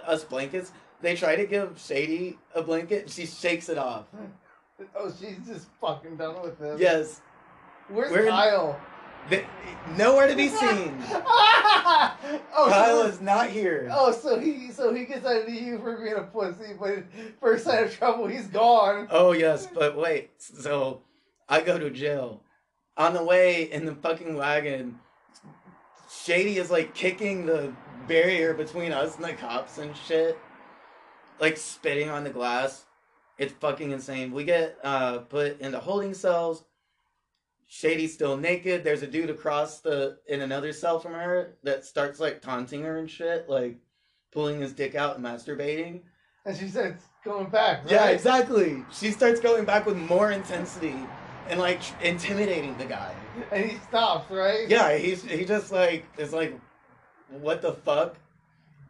us 0.05 0.23
blankets. 0.23 0.71
They 1.01 1.15
try 1.15 1.35
to 1.35 1.45
give 1.45 1.79
Shady 1.79 2.37
a 2.55 2.61
blanket. 2.61 3.09
She 3.09 3.25
shakes 3.25 3.69
it 3.69 3.77
off. 3.77 4.05
Oh, 4.95 5.11
she's 5.19 5.37
just 5.47 5.67
fucking 5.81 6.17
done 6.17 6.41
with 6.41 6.59
this. 6.59 6.79
Yes. 6.79 7.21
Where's 7.89 8.11
We're 8.11 8.23
in- 8.25 8.29
Kyle? 8.29 8.79
They, 9.29 9.45
nowhere 9.97 10.27
to 10.27 10.35
be 10.35 10.47
seen. 10.47 10.95
oh, 11.11 12.15
Kyle 12.69 13.01
so, 13.01 13.07
is 13.07 13.21
not 13.21 13.49
here. 13.49 13.89
oh, 13.91 14.11
so 14.11 14.39
he 14.39 14.71
so 14.71 14.93
he 14.93 15.05
gets 15.05 15.25
under 15.25 15.49
you 15.49 15.77
for 15.79 15.97
being 16.01 16.15
a 16.15 16.23
pussy, 16.23 16.73
but 16.79 17.03
first 17.39 17.65
sign 17.65 17.83
of 17.83 17.93
trouble, 17.95 18.27
he's 18.27 18.47
gone. 18.47 19.07
Oh 19.11 19.33
yes, 19.33 19.67
but 19.67 19.97
wait. 19.97 20.31
So 20.41 21.01
I 21.49 21.61
go 21.61 21.77
to 21.77 21.89
jail. 21.89 22.41
On 22.97 23.13
the 23.13 23.23
way 23.23 23.63
in 23.71 23.85
the 23.85 23.95
fucking 23.95 24.35
wagon, 24.35 24.97
Shady 26.09 26.57
is 26.57 26.71
like 26.71 26.93
kicking 26.95 27.45
the 27.45 27.73
barrier 28.07 28.53
between 28.53 28.91
us 28.91 29.15
and 29.17 29.25
the 29.25 29.33
cops 29.33 29.77
and 29.77 29.95
shit. 29.95 30.39
Like 31.39 31.57
spitting 31.57 32.09
on 32.09 32.23
the 32.23 32.29
glass. 32.29 32.85
It's 33.39 33.53
fucking 33.53 33.91
insane. 33.91 34.31
We 34.31 34.43
get 34.43 34.77
uh 34.83 35.19
put 35.19 35.59
into 35.61 35.79
holding 35.79 36.13
cells. 36.13 36.65
Shady's 37.67 38.13
still 38.13 38.35
naked. 38.35 38.83
There's 38.83 39.03
a 39.03 39.07
dude 39.07 39.29
across 39.29 39.79
the 39.79 40.17
in 40.27 40.41
another 40.41 40.73
cell 40.73 40.99
from 40.99 41.13
her 41.13 41.55
that 41.63 41.85
starts 41.85 42.19
like 42.19 42.41
taunting 42.41 42.83
her 42.83 42.97
and 42.97 43.09
shit, 43.09 43.49
like 43.49 43.77
pulling 44.31 44.59
his 44.59 44.73
dick 44.73 44.95
out 44.95 45.15
and 45.15 45.25
masturbating. 45.25 46.01
And 46.45 46.57
she 46.57 46.67
said, 46.67 46.97
going 47.23 47.49
back, 47.49 47.83
right? 47.83 47.91
Yeah, 47.91 48.09
exactly. 48.09 48.83
She 48.91 49.11
starts 49.11 49.39
going 49.39 49.65
back 49.65 49.85
with 49.85 49.97
more 49.97 50.31
intensity 50.31 50.95
and 51.47 51.59
like 51.59 51.81
intimidating 52.01 52.77
the 52.77 52.85
guy. 52.85 53.13
And 53.51 53.69
he 53.69 53.77
stops, 53.87 54.29
right? 54.31 54.67
Yeah, 54.67 54.97
he's 54.97 55.23
he 55.23 55.45
just 55.45 55.71
like 55.71 56.05
is 56.17 56.33
like, 56.33 56.59
what 57.29 57.61
the 57.61 57.73
fuck? 57.73 58.17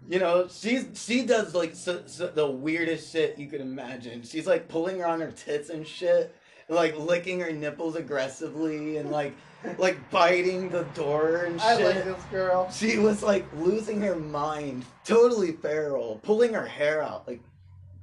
You 0.07 0.19
know, 0.19 0.47
she's 0.49 0.87
she 0.95 1.25
does 1.25 1.53
like 1.53 1.75
so, 1.75 2.03
so, 2.05 2.27
the 2.27 2.49
weirdest 2.49 3.11
shit 3.11 3.37
you 3.37 3.47
could 3.47 3.61
imagine. 3.61 4.23
She's 4.23 4.47
like 4.47 4.67
pulling 4.67 4.99
her 4.99 5.07
on 5.07 5.19
her 5.21 5.31
tits 5.31 5.69
and 5.69 5.85
shit, 5.85 6.33
and 6.67 6.75
like 6.75 6.97
licking 6.97 7.39
her 7.41 7.51
nipples 7.51 7.95
aggressively, 7.95 8.97
and 8.97 9.11
like 9.11 9.35
like 9.77 10.09
biting 10.09 10.69
the 10.69 10.83
door 10.95 11.43
and 11.45 11.59
shit. 11.59 11.69
I 11.69 11.83
like 11.83 12.05
this 12.05 12.23
girl. 12.31 12.71
She 12.71 12.97
was 12.97 13.21
like 13.21 13.45
losing 13.57 14.01
her 14.01 14.15
mind, 14.15 14.85
totally 15.03 15.51
feral, 15.51 16.19
pulling 16.23 16.53
her 16.53 16.65
hair 16.65 17.03
out. 17.03 17.27
Like, 17.27 17.41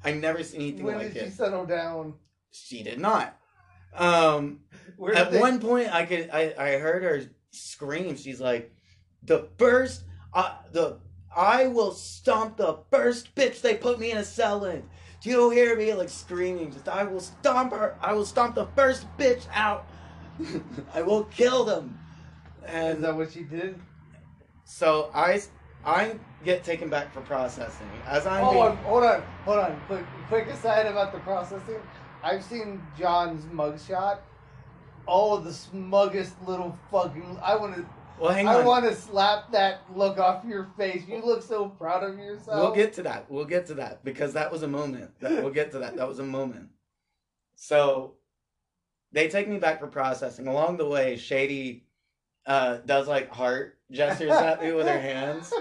I 0.05 0.13
never 0.13 0.43
seen 0.45 0.61
anything 0.61 0.85
when 0.85 0.99
like 0.99 1.15
did 1.15 1.23
she 1.23 1.29
it. 1.29 1.33
settle 1.33 1.65
down? 1.65 2.15
She 2.53 2.83
did 2.83 3.01
not. 3.01 3.37
Um, 3.95 4.61
Where 4.97 5.15
at 5.15 5.33
they- 5.33 5.41
one 5.41 5.61
point, 5.61 5.93
I 5.93 6.05
could 6.05 6.31
I, 6.31 6.55
I 6.59 6.79
heard 6.79 7.03
her 7.03 7.23
scream. 7.51 8.17
She's 8.17 8.41
like, 8.41 8.71
"The 9.23 9.49
first, 9.59 10.05
uh, 10.35 10.57
the 10.73 10.99
I 11.37 11.67
will 11.69 11.93
stomp 11.93 12.57
the 12.57 12.79
first 12.91 13.35
bitch 13.35 13.61
they 13.61 13.75
put 13.77 14.01
me 14.01 14.11
in 14.11 14.17
a 14.19 14.25
cell 14.25 14.65
in." 14.65 14.83
Do 15.21 15.31
you 15.31 15.51
hear 15.51 15.77
me? 15.77 15.93
Like 15.95 16.09
screaming, 16.09 16.73
just 16.73 16.89
I 16.89 17.05
will 17.05 17.21
stomp 17.21 17.73
her. 17.73 17.95
I 18.01 18.13
will 18.13 18.25
stomp 18.25 18.55
the 18.55 18.67
first 18.77 19.07
bitch 19.19 19.47
out. 19.53 19.87
I 20.95 21.03
will 21.03 21.25
kill 21.25 21.65
them. 21.65 21.99
Is 22.63 22.69
And 22.69 23.05
that 23.05 23.17
what 23.17 23.33
she 23.33 23.43
did? 23.43 23.79
so 24.65 25.11
I 25.15 25.41
I 25.85 26.17
get 26.45 26.65
taken 26.65 26.89
back 26.91 27.13
for 27.13 27.21
processing 27.23 27.87
as 28.07 28.27
I'm. 28.27 28.45
Oh, 28.45 28.51
being- 28.51 28.67
um, 28.67 28.77
hold 28.79 29.05
on, 29.05 29.23
hold 29.45 29.59
on. 29.59 29.81
Quick, 29.87 30.05
quick 30.29 30.47
aside 30.49 30.87
about 30.87 31.13
the 31.13 31.19
processing. 31.21 31.81
I've 32.23 32.43
seen 32.43 32.81
John's 32.99 33.45
mugshot. 33.47 34.19
Oh, 35.09 35.39
the 35.39 35.53
smuggest 35.53 36.35
little 36.47 36.77
fucking. 36.91 37.39
I 37.43 37.57
want 37.57 37.77
to. 37.77 37.87
Well, 38.19 38.33
hang 38.33 38.49
I 38.49 38.63
want 38.65 38.85
to 38.85 38.95
slap 38.95 39.51
that 39.53 39.81
look 39.95 40.19
off 40.19 40.45
your 40.45 40.69
face. 40.77 41.03
You 41.07 41.25
look 41.25 41.43
so 41.43 41.69
proud 41.69 42.03
of 42.03 42.19
yourself. 42.19 42.61
We'll 42.61 42.75
get 42.75 42.93
to 42.95 43.03
that. 43.03 43.31
We'll 43.31 43.45
get 43.45 43.67
to 43.67 43.75
that 43.75 44.05
because 44.05 44.33
that 44.35 44.51
was 44.51 44.63
a 44.63 44.69
moment. 44.69 45.19
That, 45.21 45.43
we'll 45.43 45.53
get 45.53 45.71
to 45.73 45.79
that. 45.81 45.97
That 45.97 46.09
was 46.09 46.19
a 46.19 46.25
moment. 46.25 46.71
So 47.55 48.15
they 49.13 49.29
take 49.29 49.49
me 49.49 49.59
back 49.59 49.81
for 49.81 49.87
processing. 49.87 50.47
Along 50.47 50.77
the 50.77 50.87
way, 50.87 51.17
Shady 51.17 51.85
uh, 52.47 52.79
does 52.87 53.09
like 53.09 53.31
heart 53.31 53.79
gestures 53.91 54.31
at 54.31 54.63
me 54.63 54.73
with 54.73 54.87
her 54.87 55.01
hands. 55.01 55.53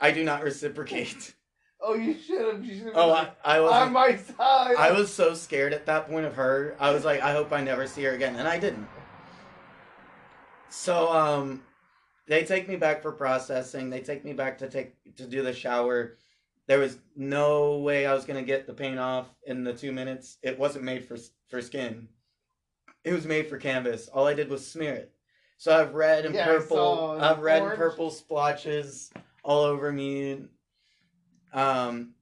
I 0.00 0.10
do 0.10 0.24
not 0.24 0.42
reciprocate. 0.42 1.34
Oh, 1.80 1.94
you 1.94 2.14
should 2.14 2.54
have. 2.54 2.64
You 2.64 2.76
should 2.76 2.86
have. 2.86 2.96
Oh, 2.96 3.12
I, 3.12 3.30
I 3.44 3.60
was 3.60 3.72
on 3.72 3.92
my 3.92 4.16
side. 4.16 4.76
I 4.78 4.92
was 4.92 5.12
so 5.12 5.34
scared 5.34 5.72
at 5.72 5.86
that 5.86 6.08
point 6.08 6.26
of 6.26 6.34
her. 6.36 6.76
I 6.78 6.92
was 6.92 7.04
like, 7.04 7.20
I 7.20 7.32
hope 7.32 7.52
I 7.52 7.60
never 7.60 7.86
see 7.86 8.04
her 8.04 8.12
again, 8.12 8.36
and 8.36 8.46
I 8.46 8.58
didn't. 8.58 8.88
So 10.70 11.12
um, 11.12 11.62
they 12.26 12.44
take 12.44 12.68
me 12.68 12.76
back 12.76 13.02
for 13.02 13.12
processing. 13.12 13.90
They 13.90 14.00
take 14.00 14.24
me 14.24 14.32
back 14.32 14.58
to 14.58 14.68
take 14.68 14.94
to 15.16 15.26
do 15.26 15.42
the 15.42 15.52
shower. 15.52 16.16
There 16.68 16.78
was 16.78 16.98
no 17.16 17.78
way 17.78 18.06
I 18.06 18.14
was 18.14 18.24
gonna 18.24 18.42
get 18.42 18.66
the 18.66 18.74
paint 18.74 18.98
off 18.98 19.28
in 19.46 19.64
the 19.64 19.72
two 19.74 19.92
minutes. 19.92 20.38
It 20.42 20.58
wasn't 20.58 20.84
made 20.84 21.04
for 21.04 21.16
for 21.48 21.60
skin. 21.60 22.08
It 23.04 23.12
was 23.12 23.26
made 23.26 23.48
for 23.48 23.58
canvas. 23.58 24.08
All 24.08 24.26
I 24.26 24.34
did 24.34 24.48
was 24.48 24.66
smear 24.66 24.94
it. 24.94 25.12
So 25.58 25.74
I 25.74 25.78
have 25.78 25.94
red 25.94 26.24
and 26.24 26.34
Yeah, 26.34 26.46
purple. 26.46 26.76
saw 26.76 27.18
I 27.20 27.28
have 27.28 27.40
red 27.40 27.62
and 27.62 27.74
purple 27.76 28.10
splotches 28.10 29.10
all 29.44 29.62
over 29.64 29.92
me. 29.92 30.46
Um, 31.52 32.14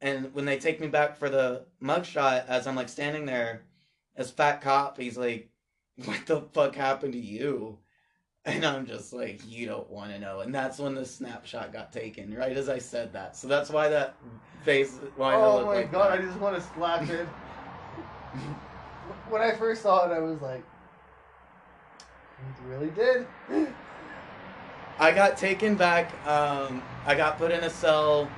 and 0.00 0.32
when 0.34 0.44
they 0.44 0.58
take 0.58 0.80
me 0.80 0.86
back 0.88 1.16
for 1.16 1.28
the 1.28 1.66
mugshot, 1.82 2.46
as 2.46 2.66
I'm 2.66 2.76
like 2.76 2.88
standing 2.88 3.26
there, 3.26 3.64
as 4.16 4.30
fat 4.30 4.60
cop, 4.60 4.98
he's 4.98 5.16
like, 5.18 5.50
"What 6.04 6.26
the 6.26 6.42
fuck 6.52 6.74
happened 6.76 7.12
to 7.14 7.18
you?" 7.18 7.78
And 8.46 8.64
I'm 8.64 8.84
just 8.86 9.12
like, 9.14 9.40
"You 9.48 9.66
don't 9.66 9.88
want 9.88 10.10
to 10.10 10.18
know." 10.18 10.40
And 10.40 10.54
that's 10.54 10.78
when 10.78 10.94
the 10.94 11.06
snapshot 11.06 11.72
got 11.72 11.92
taken, 11.92 12.34
right 12.34 12.54
as 12.56 12.68
I 12.68 12.78
said 12.78 13.12
that. 13.14 13.36
So 13.36 13.48
that's 13.48 13.70
why 13.70 13.88
that 13.88 14.16
face, 14.64 14.98
why 15.16 15.34
Oh 15.34 15.64
my 15.64 15.72
like 15.76 15.92
god! 15.92 16.12
that. 16.12 16.18
I 16.18 16.22
just 16.22 16.38
want 16.38 16.54
to 16.54 16.60
slap 16.60 17.08
it. 17.08 17.26
when 19.30 19.40
I 19.40 19.52
first 19.52 19.82
saw 19.82 20.10
it, 20.10 20.14
I 20.14 20.18
was 20.18 20.42
like, 20.42 20.62
"He 22.38 22.68
really 22.68 22.90
did." 22.90 23.26
I 24.98 25.10
got 25.12 25.36
taken 25.38 25.74
back. 25.74 26.12
Um, 26.26 26.82
I 27.06 27.14
got 27.14 27.38
put 27.38 27.50
in 27.50 27.64
a 27.64 27.70
cell. 27.70 28.30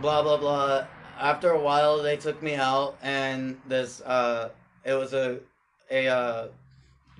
Blah 0.00 0.22
blah 0.22 0.36
blah. 0.36 0.86
After 1.18 1.50
a 1.50 1.60
while, 1.60 2.02
they 2.02 2.16
took 2.16 2.42
me 2.42 2.54
out, 2.54 2.96
and 3.02 3.60
this 3.66 4.00
uh, 4.02 4.50
it 4.84 4.94
was 4.94 5.12
a 5.12 5.40
a 5.90 6.06
uh, 6.08 6.48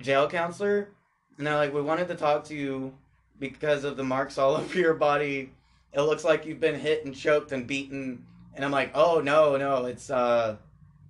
jail 0.01 0.27
counselor, 0.29 0.89
and 1.37 1.47
they're 1.47 1.55
like, 1.55 1.73
"We 1.73 1.81
wanted 1.81 2.07
to 2.09 2.15
talk 2.15 2.45
to 2.45 2.55
you 2.55 2.93
because 3.39 3.83
of 3.83 3.97
the 3.97 4.03
marks 4.03 4.37
all 4.37 4.55
over 4.57 4.77
your 4.77 4.93
body. 4.93 5.51
It 5.93 6.01
looks 6.01 6.23
like 6.23 6.45
you've 6.45 6.59
been 6.59 6.79
hit 6.79 7.05
and 7.05 7.15
choked 7.15 7.51
and 7.51 7.67
beaten." 7.67 8.25
And 8.53 8.63
I'm 8.63 8.71
like, 8.71 8.91
"Oh 8.95 9.19
no, 9.19 9.57
no, 9.57 9.85
it's 9.85 10.09
uh, 10.09 10.57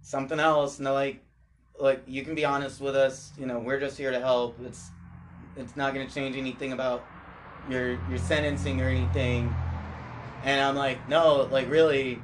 something 0.02 0.40
else." 0.40 0.78
And 0.78 0.88
they're 0.88 0.94
like, 0.94 1.22
"Like 1.80 2.04
you 2.08 2.24
can 2.24 2.36
be 2.36 2.46
honest 2.46 2.82
with 2.82 2.96
us. 2.96 3.32
You 3.38 3.46
know, 3.46 3.60
we're 3.60 3.80
just 3.80 3.98
here 3.98 4.12
to 4.12 4.20
help. 4.20 4.58
It's 4.66 4.90
it's 5.58 5.76
not 5.76 5.94
going 5.94 6.08
to 6.08 6.14
change 6.14 6.36
anything 6.36 6.74
about 6.74 7.06
your 7.70 7.92
your 8.10 8.18
sentencing 8.18 8.82
or 8.82 8.88
anything. 8.88 9.54
And 10.44 10.62
I'm 10.62 10.76
like, 10.76 11.08
no, 11.10 11.48
like 11.52 11.70
really. 11.70 12.22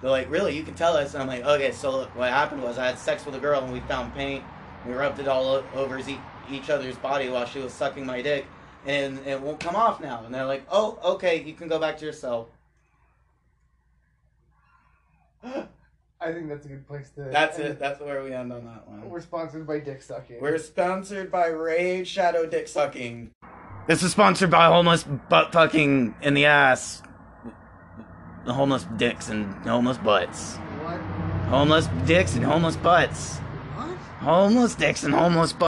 They're 0.00 0.10
like, 0.10 0.30
really? 0.30 0.56
You 0.56 0.64
can 0.64 0.74
tell 0.74 0.96
us. 0.96 1.14
And 1.14 1.22
I'm 1.22 1.28
like, 1.28 1.44
okay. 1.44 1.70
So 1.70 1.92
look, 1.92 2.16
what 2.16 2.28
happened 2.28 2.62
was 2.62 2.76
I 2.76 2.86
had 2.86 2.98
sex 2.98 3.24
with 3.24 3.36
a 3.36 3.38
girl 3.38 3.62
and 3.62 3.72
we 3.72 3.80
found 3.80 4.12
paint. 4.14 4.42
We 4.84 4.94
rubbed 4.94 5.20
it 5.20 5.28
all 5.28 5.62
over 5.74 5.98
e- 6.00 6.18
each 6.50 6.70
other's 6.70 6.96
body 6.96 7.28
while 7.28 7.46
she 7.46 7.58
was 7.58 7.72
sucking 7.72 8.06
my 8.06 8.22
dick, 8.22 8.46
and 8.86 9.18
it 9.26 9.40
won't 9.40 9.60
come 9.60 9.76
off 9.76 10.00
now. 10.00 10.22
And 10.24 10.34
they're 10.34 10.46
like, 10.46 10.64
oh, 10.70 10.98
okay, 11.04 11.42
you 11.42 11.54
can 11.54 11.68
go 11.68 11.78
back 11.78 11.98
to 11.98 12.04
your 12.04 12.12
cell. 12.12 12.48
I 16.24 16.32
think 16.32 16.48
that's 16.48 16.66
a 16.66 16.68
good 16.68 16.86
place 16.86 17.10
to. 17.16 17.22
That's 17.22 17.58
it. 17.58 17.80
That's 17.80 18.00
where 18.00 18.22
we 18.22 18.32
end 18.32 18.52
on 18.52 18.64
that 18.64 18.86
one. 18.88 19.08
We're 19.10 19.20
sponsored 19.20 19.66
by 19.66 19.80
Dick 19.80 20.02
Sucking. 20.02 20.40
We're 20.40 20.58
sponsored 20.58 21.32
by 21.32 21.46
Raid 21.48 22.06
Shadow 22.06 22.46
Dick 22.46 22.68
Sucking. 22.68 23.32
This 23.88 24.04
is 24.04 24.12
sponsored 24.12 24.50
by 24.50 24.66
homeless 24.66 25.02
butt 25.02 25.52
fucking 25.52 26.14
in 26.22 26.34
the 26.34 26.46
ass. 26.46 27.02
The 28.44 28.52
homeless 28.52 28.86
dicks 28.96 29.28
and 29.28 29.52
homeless 29.66 29.98
butts. 29.98 30.56
what? 30.56 31.00
Homeless 31.48 31.88
dicks 32.06 32.36
and 32.36 32.44
homeless 32.44 32.76
butts. 32.76 33.38
What? 33.38 33.96
Homeless 34.20 34.76
dicks 34.76 35.02
and 35.02 35.12
homeless 35.12 35.52
butts. 35.52 35.58